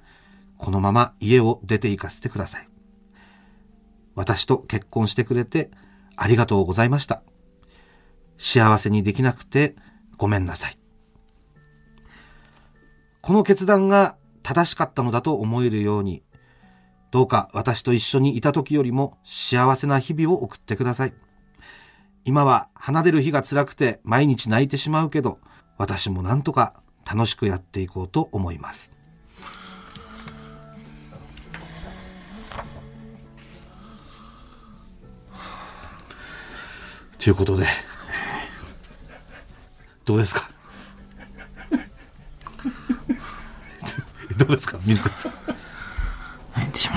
[0.59, 2.69] このまま家を出て行かせてください。
[4.15, 5.71] 私と結婚してくれて
[6.17, 7.23] ありがとうございました。
[8.37, 9.77] 幸せにできなくて
[10.17, 10.79] ごめんなさい。
[13.21, 16.23] この決断が正しかったのだと思えるように、
[17.11, 21.15] どうか私と一緒にいた時よりも幸せな日々を送ってください。
[22.25, 25.39] 今は離れる日が辛くて毎日泣いてしまうけど、
[25.79, 28.93] 私もなんとか楽しくやっていこうと思います。
[37.19, 37.67] ということで、
[40.05, 40.49] どうですか？
[44.39, 44.79] どうですか？
[44.85, 45.33] 水川さん。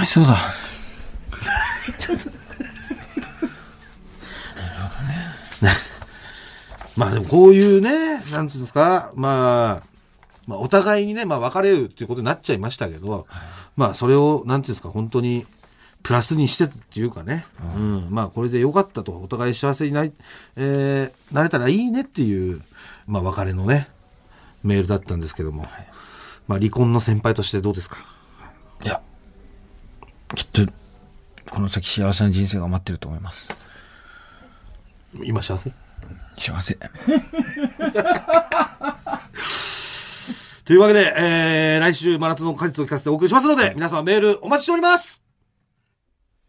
[0.01, 0.37] 入ってしまいそうだ。
[6.97, 9.87] まあでもこういうね、なんつうんですか、まあ、
[10.45, 13.27] まあお互いにね、まあ別れるっていうことになっちゃいましたけど、
[13.75, 15.45] まあそれを、なんていうんですか、本当に、
[16.03, 17.45] プラスにしてっていうかね、
[17.75, 20.11] うん、まあこれでよかったと、お互い幸せになり、
[20.55, 22.61] えーなれたらいいねっていう、
[23.07, 23.89] まあ別れのね、
[24.63, 25.67] メールだったんですけども、
[26.47, 27.97] まあ離婚の先輩としてどうですか、
[30.35, 30.71] きっと、
[31.49, 33.47] この先幸せな人生が待ってると思います。
[35.23, 35.71] 今幸せ？
[36.37, 36.77] 幸せ。
[40.63, 45.21] というわけで、えー、来週真夏の果実を聞かせてお送りしますので、皆様メールお待ちしております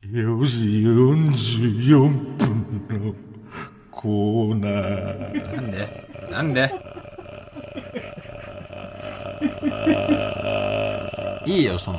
[0.05, 0.59] 4時
[1.89, 1.99] 44
[2.37, 3.15] 分の
[3.91, 5.53] コーナー。
[5.53, 5.89] なんで？
[6.31, 6.73] なんで？
[11.47, 11.99] いいよ、その、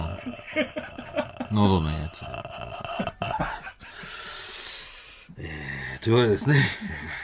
[1.54, 2.22] 喉のやつ。
[6.04, 6.58] というわけでですね、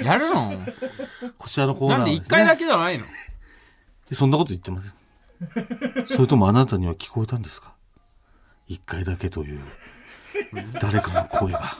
[0.02, 0.58] やるの？
[1.38, 3.04] こちらのコーナーなんはで一回だけじゃないの？
[4.14, 4.94] そんなこと言ってません。
[6.08, 7.74] それともあなたには聞こえたんですか？
[8.68, 9.62] 一回だけという、
[10.80, 11.74] 誰かの声が。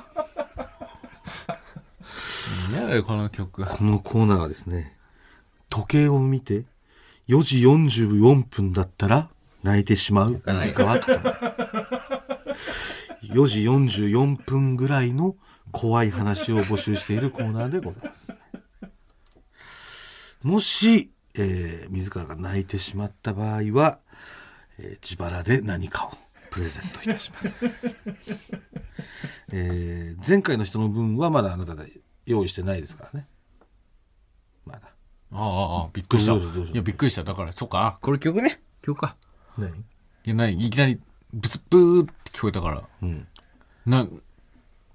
[2.72, 3.66] 嫌だよ、この曲。
[3.66, 4.98] このコーナーはですね、
[5.70, 6.66] 時計を見て、
[7.28, 9.30] 4時44分だったら
[9.64, 11.12] 泣いてしまう水川か
[13.24, 15.36] 4 時44分ぐらいの
[15.72, 18.34] 怖い話を募集しているコーナーでございます。
[20.42, 24.00] もし、えー水川が泣いてしまった場合は、
[24.80, 26.12] えー自腹で何かを
[26.50, 27.96] プレゼントいたします。
[29.52, 31.92] えー前回の人の分はまだあなたで
[32.26, 33.28] 用意してないですからね。
[34.66, 34.82] まだ。
[35.32, 36.34] ああ、ああ、びっくりした。
[36.34, 37.24] いや、びっくりした。
[37.24, 37.86] だから、そうか。
[37.86, 38.62] あこれ曲ね。
[38.82, 39.16] 曲か。
[39.60, 39.80] 何？
[39.80, 39.84] い
[40.26, 40.54] や、ない。
[40.54, 41.00] いきなり、
[41.34, 43.28] ブツブーって聞こえたから、うん。
[43.86, 44.08] な、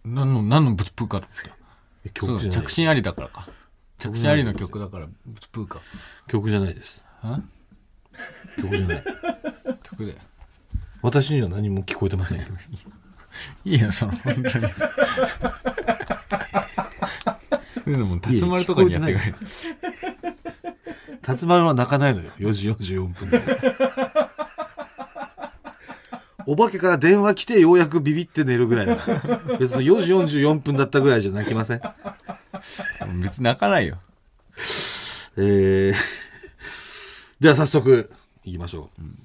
[0.05, 1.27] なんの、何のブツプーかった。
[1.29, 1.51] そ
[2.05, 2.73] う、曲じゃない着。
[2.73, 3.49] 信ありだからか。
[3.99, 5.81] 着信ありの曲だから、ブツプーか。
[6.29, 7.05] 曲じゃないです。
[7.23, 7.41] あ？
[8.61, 9.05] 曲じゃない。
[9.83, 10.19] 曲で。
[11.03, 12.47] 私には何も聞こえてませんよ。
[13.65, 14.49] いいよ、その、本当に。
[14.49, 14.59] そ
[17.91, 19.37] ういうのも、辰丸とかにやってくれる。
[21.23, 22.31] 辰丸は泣かないのよ。
[22.39, 23.43] 4時44分で。
[26.47, 29.39] お化けから電話来てようやくビビって寝るぐらいだから。
[29.59, 31.83] 別に4時44分だったぐらいじゃ泣きません。
[33.21, 33.99] 別に泣かないよ。
[35.37, 35.95] えー、
[37.41, 38.11] では早速
[38.45, 39.25] 行きましょう。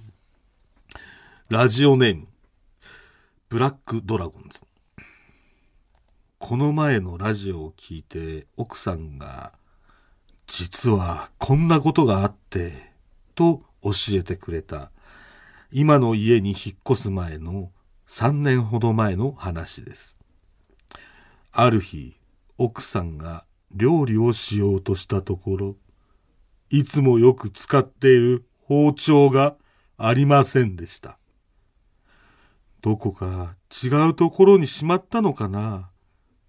[1.50, 2.28] ラジオネーム、
[3.50, 4.62] ブラックドラゴンズ。
[6.38, 9.52] この前のラジオを聞いて奥さんが、
[10.48, 12.92] 実はこんなことがあって、
[13.36, 14.92] と教えてくれた、
[15.72, 17.72] 今の家に引っ越す前の
[18.08, 20.18] 3年ほど前の話です。
[21.52, 22.18] ある日、
[22.58, 23.46] 奥さんが
[23.76, 25.76] 料理をしようとしたところ、
[26.72, 29.58] いつもよく使っている包丁が
[29.96, 31.20] ありませんでした。
[32.82, 35.92] どこか違うところにしまったのかな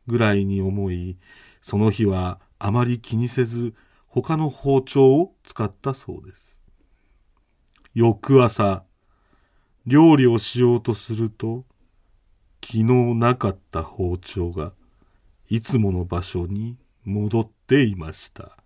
[0.07, 1.19] ぐらいに思い、
[1.61, 3.75] その日はあまり気にせず
[4.07, 6.63] 他の包丁を使ったそうです。
[7.93, 8.85] 翌朝、
[9.87, 11.65] 料理をしようとすると、
[12.63, 14.73] 昨日なかった包丁が
[15.49, 18.57] いつもの場所に戻っていました。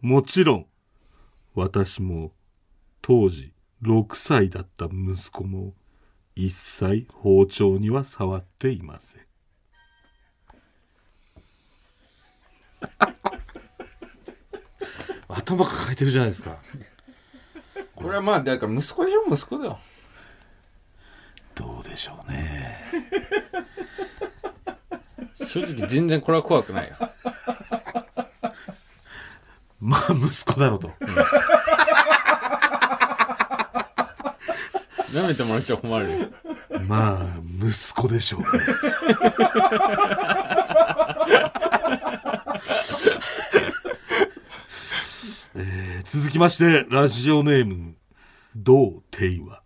[0.00, 0.66] もちろん、
[1.54, 2.32] 私も
[3.00, 5.74] 当時6歳だった息子も
[6.34, 9.22] 一切包丁には触っていません。
[15.28, 16.58] 頭抱えてるじゃないですか。
[17.94, 19.78] これはまあ、だから息子でしょ息子だよ。
[21.92, 22.78] でしょうね。
[25.46, 26.96] 正直全然これは怖くないよ。
[29.78, 30.88] まあ息子だろうと。
[35.12, 36.30] 舐めてもらっちゃ困るよ。
[36.80, 37.26] まあ
[37.60, 38.46] 息子でしょうね。
[45.54, 47.94] えー続きまして、ラジオネーム、
[48.56, 49.62] どうていわ。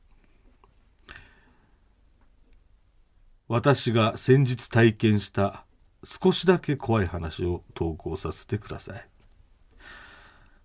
[3.49, 5.65] 私が先日体験した
[6.03, 9.09] 少しだけ怖い話を投稿させてください。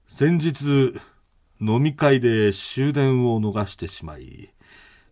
[0.08, 1.00] 先日、
[1.60, 4.52] 飲み会で終電を逃してしまい、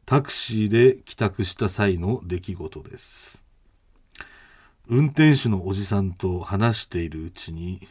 [0.05, 3.43] タクシーで帰宅した際の出来事です。
[4.87, 7.87] 運転手のおじさんと話しているうちに、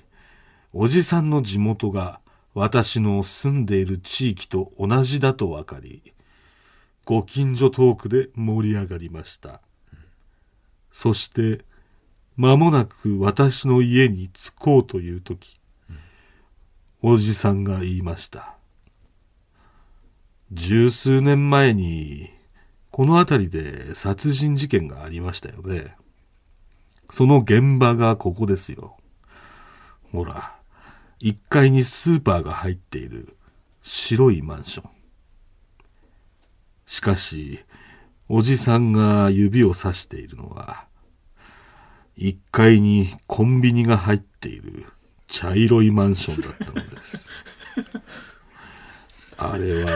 [0.73, 2.21] おじさんの地元が
[2.53, 6.03] 私の住んでいる地域と同じだと分かり、
[7.05, 9.63] ご近所トークで盛り上がりました。
[10.93, 11.65] そして、
[12.37, 15.55] 間もなく私の家に着こうという時、
[17.03, 18.57] おじさんが言いました。
[20.53, 22.31] 十数年前に、
[22.91, 25.97] この辺りで殺人事件がありましたよね。
[27.11, 28.97] その現場がここですよ。
[30.13, 30.57] ほら、
[31.21, 33.37] 1階にスーパーが入っている
[33.83, 34.91] 白いマンション。
[36.87, 37.65] しかし、
[38.31, 40.85] おじさんが指をさしているのは、
[42.19, 44.85] 1階にコンビニが入っている
[45.29, 47.31] 茶色いマンションだったのです。
[49.39, 49.91] あれは、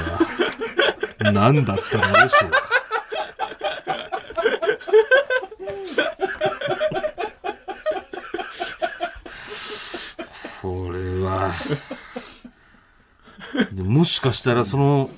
[1.31, 2.63] 何だったのでしょうか。
[10.63, 11.53] これは、
[13.75, 15.11] もしかしたらその、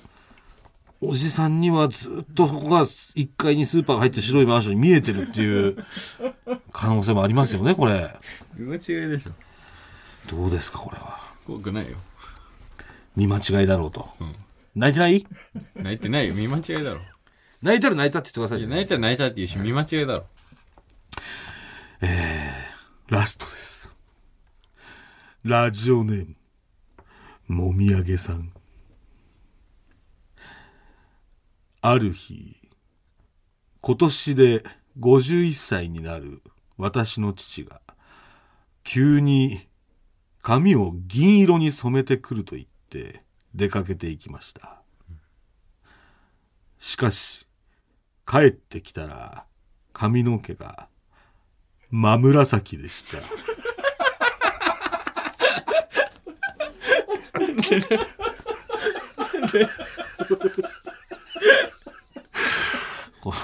[1.07, 5.77] おじさんにはずっとそこが1階にスーパーが入って白いマンションに見えてるっていう
[6.73, 8.11] 可能性もありますよね、これ。
[8.57, 9.33] 見間違いでしょ。
[10.31, 11.21] どうですか、これは？
[11.47, 11.97] 怖くないよ。
[13.17, 14.09] 見間違いだろうと。
[14.75, 15.27] 泣いてない？
[15.77, 16.35] 泣いてないよ。
[16.35, 17.01] 見間違いだろ。
[17.63, 20.27] 泣いたら泣いたって言ってくださいよいや、泣いたら泣いたって言うし、見間違いだろ。
[23.09, 23.95] ラストです。
[25.45, 26.27] ラジオネー
[27.49, 28.51] ム、もみあげさん。
[31.87, 32.57] ある日、
[33.83, 34.65] 今年で
[34.99, 36.43] 51歳になる
[36.79, 37.83] 私の父が、
[38.85, 39.69] 急に
[40.41, 43.23] 髪を銀色に染めてくると言って
[43.55, 44.81] 出かけていきました。
[46.79, 47.47] しかし、
[48.27, 49.45] 帰ってきたら
[49.93, 50.89] 髪の毛が
[51.91, 53.19] 真紫でした。
[63.31, 63.35] こ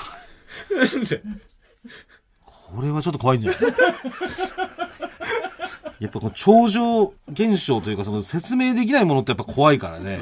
[2.45, 3.61] これはちょっと怖いんじゃない？
[6.01, 10.21] やっぱこの超常現象というかその説明できないものってやっぱ怖いからね。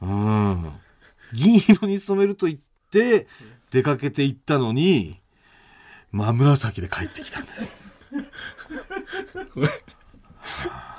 [0.00, 0.72] うん。
[1.34, 2.58] 銀色に染めると言っ
[2.90, 3.26] て
[3.70, 5.20] 出かけていったのに、
[6.10, 7.92] 真紫で帰ってきたんです。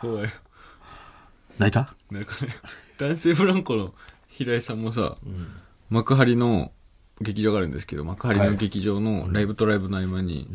[0.02, 0.30] 怖いよ。
[1.58, 1.94] 泣いた？
[2.12, 2.54] なんかね、
[3.00, 3.96] 男性ブランコの
[4.28, 5.18] 平井さんもさ、
[5.90, 6.72] 幕張の
[7.22, 10.48] 劇場があるんですけど、幕張の劇場のライブとライブの合間に、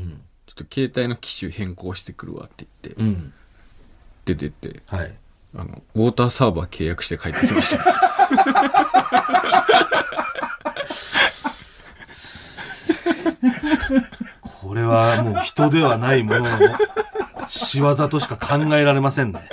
[0.47, 3.33] ちょっと携帯の機種変更してくるわって言って、うん。
[4.25, 5.15] 出てって、はい。
[5.57, 7.85] あの、ウォーターサーバー契約して帰ってきました。
[14.43, 16.49] これはもう人ではないものの
[17.47, 19.49] 仕業としか考えられませんね。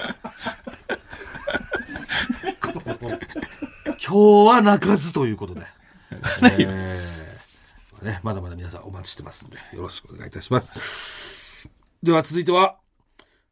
[4.12, 5.62] 今日は泣かずということで。
[6.44, 7.01] えー
[8.22, 11.68] ね、まだまだ皆さんお待ちしてますんで、よろしくお願いいたします。
[12.04, 12.78] では続いては、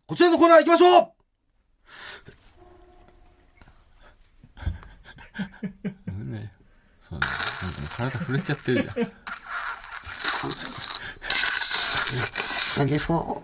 [0.07, 1.11] こちらのコーナー行きましょう
[6.25, 6.51] ね、
[7.01, 7.25] そうね
[7.59, 8.95] なんかもう体震えちゃってるじゃん。
[12.81, 13.43] あげそう。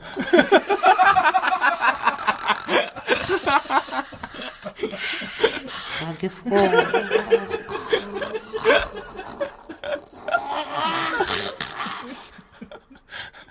[6.08, 6.52] あげそう。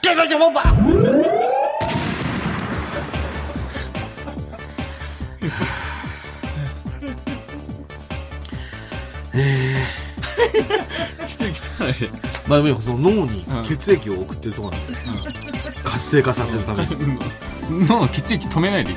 [0.04, 0.62] ゲロジャボンバ
[11.26, 12.10] 一息つかないで。
[12.46, 14.92] まあでもその脳に血液を送ってるところなんで、
[15.82, 17.18] 活性化させるために。
[17.88, 18.92] 脳の血液止めないで。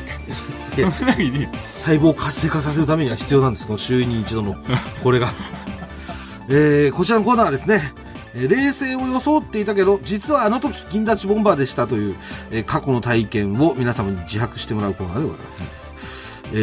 [0.76, 1.48] 止めないで。
[1.78, 3.66] 細胞を活性化させるためには必要なんです。
[3.66, 4.58] この週に一度の、
[5.02, 5.32] これが。
[6.50, 12.16] えー、こちらのコーナーはですね、えー冷静を装っていたけど、実はあの時銀立ちボンバーでしたという、
[12.52, 16.44] えー過去の体験を皆様に自白してもらうコーナーでございます。
[16.54, 16.56] え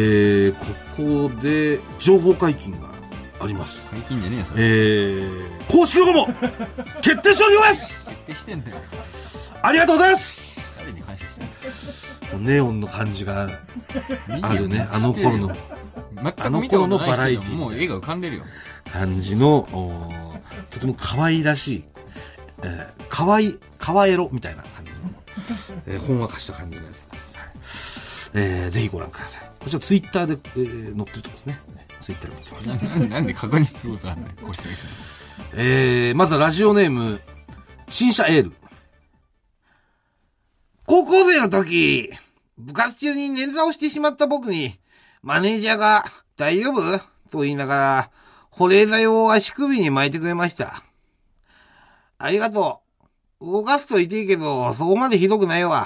[0.49, 2.89] ー、ここで情報解禁が
[3.39, 3.85] あります。
[3.91, 4.63] 最近じゃねえよ、それ。
[4.63, 6.27] えー、公式ロゴも
[7.01, 8.77] 決定しております決定してんだよ。
[9.61, 11.39] ありがとうございます誰に感謝し
[12.29, 13.47] てんネオンの感じが
[14.27, 15.55] のあるね、あの頃の。
[16.15, 18.43] 全く見たことないけど、もう絵が浮かんでるよ。
[18.91, 19.67] 感じの、
[20.69, 21.83] とても可愛らしい、
[22.63, 24.97] えー、可愛い、可エロみたいな感じの、
[25.87, 27.35] えー、ほんわかした感じのやつです。
[27.37, 27.49] はい
[28.37, 29.49] えー、ぜひご覧ください。
[29.59, 31.59] こちらツイッターで、えー、載ってるとこですね。
[32.01, 32.67] ツイッターで載ってます。
[32.99, 34.75] な なんで確認することあんないこうしてる
[35.53, 37.21] えー、まずはラジオネーム、
[37.89, 38.53] 新車エール。
[40.85, 42.11] 高校生の時、
[42.57, 44.79] 部活中に捻挫をしてしまった僕に、
[45.23, 46.05] マネージャーが、
[46.37, 46.99] 大丈夫？
[47.31, 48.11] と言いながら、
[48.57, 50.85] 保冷剤を足首に巻いてくれました。
[52.17, 52.79] ありがと
[53.41, 53.45] う。
[53.51, 55.85] 動かすと痛いけど、そこまでひどくないわ。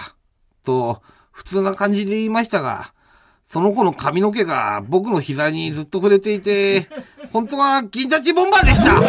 [0.64, 1.02] と、
[1.32, 2.94] 普通な感じで言いましたが、
[3.48, 6.88] その子の髪の毛が僕の膝にずっと触れていて、
[7.34, 9.02] 本当は銀立ちボンバーでした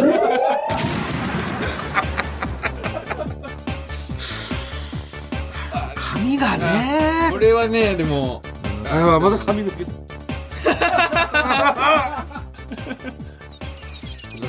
[6.14, 8.40] 髪がねこれはね、でも。
[8.90, 9.84] あ、まだ髪の毛。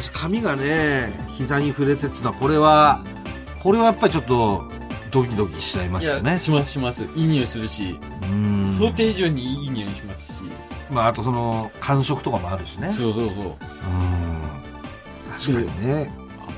[0.02, 3.04] 私髪がね膝に触れてっつうのはこれは
[3.62, 4.64] これはやっぱりちょっと
[5.12, 7.04] ドキドキしちゃいまいしたねやしますします。
[7.16, 8.00] いい匂いするし。
[8.24, 8.72] うん。
[8.72, 10.40] 想定以上にいい匂いしますし。
[10.90, 12.94] まああとその感触とかもあるしね。
[12.94, 13.46] そうそうそう。
[13.46, 13.56] うん。
[15.38, 16.10] 確かにね。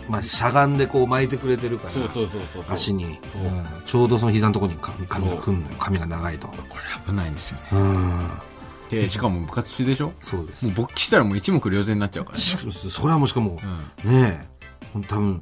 [0.08, 3.42] まあしゃがんでこう巻いてくれてるからそうそうそう足に、そう。
[3.42, 3.66] うん。
[3.86, 5.76] ちょうどその膝のところに髪髪がくんのよ。
[5.80, 6.48] 髪が長いと。
[6.48, 7.64] これ危ないんですよね。
[7.72, 8.53] うん
[9.02, 10.14] でしかも部活中でしょ？
[10.22, 10.66] そうです。
[10.66, 12.42] もう勃起したらもう一目瞭然になっちゃうからね。
[12.44, 12.58] し
[12.90, 13.60] それはもうしかも、
[14.06, 14.12] うん。
[14.22, 14.48] ね
[14.96, 15.42] え多分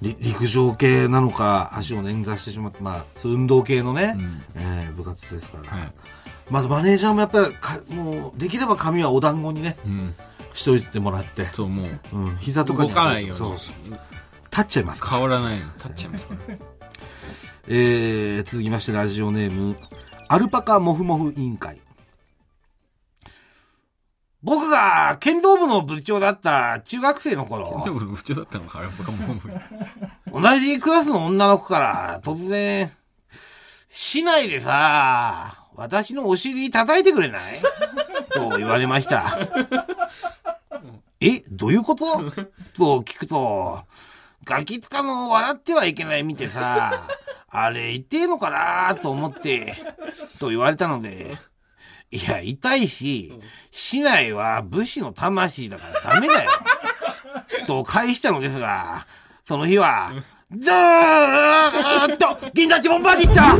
[0.00, 4.42] り陸上系なのか足を捻挫してしまってまあ運動系のね、うん。
[4.56, 5.92] えー部活ですから、はい。
[6.50, 10.14] まずマネージャーもやっぱりかもうできれば髪はお団子にねうん。
[10.54, 12.16] しておいてもらって、そうもう。
[12.16, 13.36] うん、膝とかに動かないように。
[13.36, 13.98] そうそう。
[14.50, 15.66] 立っちゃいます変わらないの。
[15.76, 16.26] 立っちゃいます
[17.68, 19.76] えー、続きましてラジオネーム
[20.28, 21.80] アルパカモフモフ委員会
[24.42, 27.80] 僕が剣道部の部長だった中学生の頃。
[27.84, 30.42] でも不調だったのかあれ僕はもう。
[30.42, 32.90] 同じクラスの女の子から突然、
[33.88, 37.42] 市内でさ、私のお尻叩いてくれない？
[38.34, 39.48] と言われました。
[41.20, 42.04] えどういうこと？
[42.74, 43.82] と聞くと、
[44.44, 47.06] ガキ使の笑ってはいけない見てさ、
[47.48, 48.96] あれ痛えのかな？
[48.96, 49.74] と思って、
[50.40, 51.38] と言われたので、
[52.12, 53.32] いや、痛いし、
[53.70, 56.50] 市内は武士の魂だからダメだよ。
[57.66, 59.06] と返したのですが、
[59.46, 60.12] その日は、
[60.58, 63.56] ずーっと銀座チボンバーでした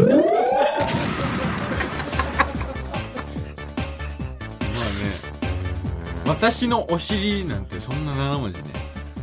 [6.26, 8.64] 私のお尻なんてそんな7文字ね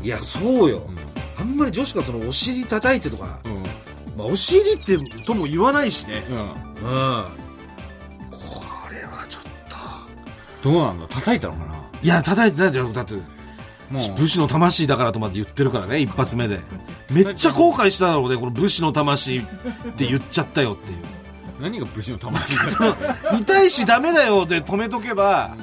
[0.01, 0.89] いや、そうよ。
[1.37, 3.53] あんまり女子がそのお尻叩いてとか、うん
[4.17, 6.23] まあ、お尻ってとも言わないしね。
[6.29, 7.48] うんうん。
[10.61, 11.75] どうなんだ叩いたのかな？
[12.01, 12.93] いや、叩いてないんだよ。
[12.93, 16.59] だって、もう武士の魂だからとまで言ってるからね、一発目で。
[17.09, 19.41] めっちゃ後悔しただろうね、 この武士の魂っ
[19.97, 20.97] て言っちゃったよっていう。
[21.59, 22.95] 何が武士の魂 その
[23.39, 25.55] 痛いしダメだよで止めとけば、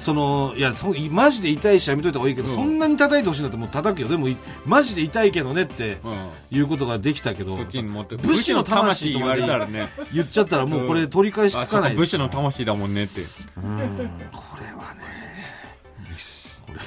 [0.00, 2.54] そのいやそいマジで痛いしやめといた方がいいけど、うん。
[2.54, 4.08] そんなに叩いてほしいんだってもう叩くよ。
[4.08, 6.58] でもいマジで痛いけどねってうん。
[6.58, 9.88] いうことができたけど武士の魂言われたらね。
[10.12, 13.20] 言っちゃったらもうこれ取り返しつかないです武士の魂だもんねって。
[13.56, 13.76] うん。
[14.32, 15.20] これはね
[16.66, 16.84] これは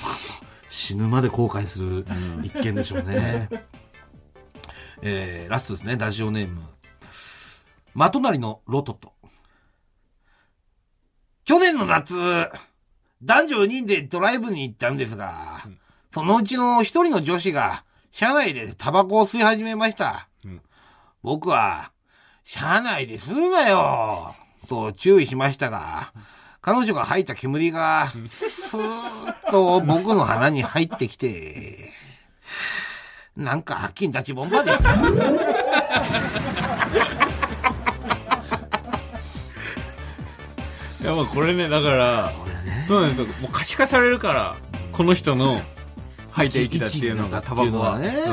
[0.70, 2.06] 死ぬまで後悔する
[2.44, 3.48] 一件でしょうね、
[5.02, 5.98] えー、ラストですね。
[5.98, 6.62] ラジオネーム。
[7.94, 9.14] まとなりのロトト
[11.46, 12.16] 去年の夏
[13.24, 15.64] 男女4人でドライブに行ったんですが、
[16.14, 20.62] そのうちの一人の女子が車内でタバコを吸い始めました、ん。
[21.22, 21.92] 僕は
[22.44, 24.36] 車内で吸うなよ
[24.68, 26.12] と注意しましたが、
[26.62, 28.80] 彼女が吐いた煙が、スー
[29.26, 31.92] ッと僕の鼻に入ってきて、
[33.38, 34.94] なんか金立ちボンバーでした。
[41.04, 42.43] いやまあこれねだから
[42.88, 44.56] そうなんですよもう可視化されるから
[44.92, 45.62] この人の
[46.32, 48.32] 吐いた息だっていうのがタバコは息ってい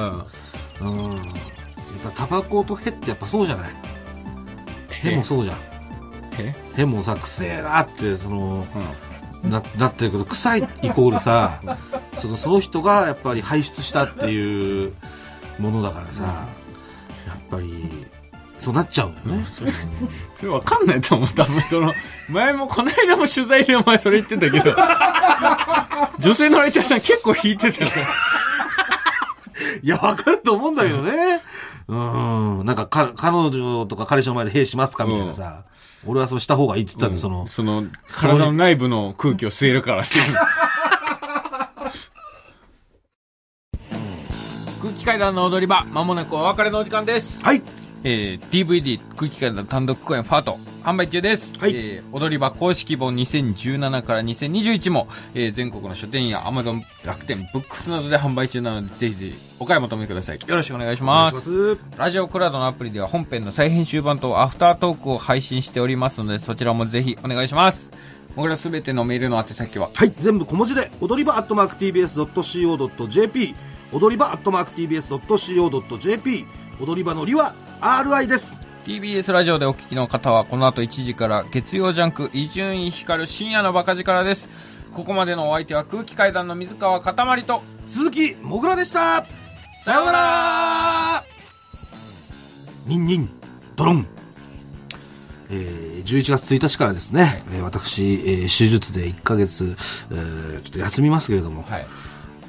[0.81, 1.16] うん。
[1.16, 1.24] やっ
[2.05, 3.70] ぱタバコとヘってやっぱそうじゃない
[4.89, 5.57] ヘもそうじゃん。
[6.39, 8.66] えヘもさ、くせえなって、その、
[9.43, 11.61] うんな、なってるけど、臭いイコールさ、
[12.18, 14.93] その、その人がやっぱり排出したっていう
[15.59, 16.22] ものだからさ、
[17.26, 18.07] やっぱり、
[18.61, 19.45] そうなっちゃうよね。
[20.37, 21.93] それわかんないと思う多分その
[22.29, 24.77] 前もこの間も取材でお前それ言ってたけど
[26.19, 27.91] 女性のライターさん結構引いてたよ
[29.83, 31.43] いや、わかると思うんだけどね。
[31.89, 32.65] うん。
[32.65, 35.05] なんか、か、彼女とか彼氏の前で兵しますか？
[35.05, 35.65] みたいなさ。
[36.07, 40.03] 俺はそうした方がいいって言ったんで、その、その体の内部の空気を吸えるから
[44.83, 47.63] 空気階段の踊り場まもなくお別れのお時間ですはい。
[48.05, 51.74] えー DVD 空気階段単独公演ファート販売中です、はい。
[51.74, 60.38] えー踊り場公式本2017から2021も、えー全国の書店や Amazon 楽天ブックスなどで販売中なのでぜひぜひお買い求めください。
[60.46, 61.76] よろしくお願いします。
[61.98, 67.90] ラジオクラウドのアプリでは本編の再編集版とアフタートークを配信しておりますのでそちらもぜひお願いします。
[68.36, 69.90] 僕らすべてのメールの宛先は？
[69.92, 73.55] はい、全部小文字で、踊り場アットマーク TBS.CO.JP、
[73.92, 76.46] 踊り場アットマーク TBS.CO.JP、
[76.80, 78.66] 踊り場のりは RI です。
[78.85, 84.49] TBS ラジオでお聞きの方はこの後1時から月曜ジャンク伊集院光る深夜のバカ力です
[84.95, 89.26] ここまでのお相手は空気階段の水川かたまりと鈴木もぐらでした
[89.85, 91.24] さようなら
[92.87, 93.31] ニンニン、
[93.76, 94.07] ドロン。
[95.51, 99.76] えー11月1日からですね、えー私、えー手術で1ヶ月、
[100.11, 101.87] えーちょっと休みますけれども、はい。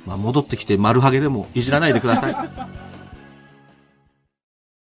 [0.05, 2.35] まあ、戻ってきて丸ハゲでもいじらないでください。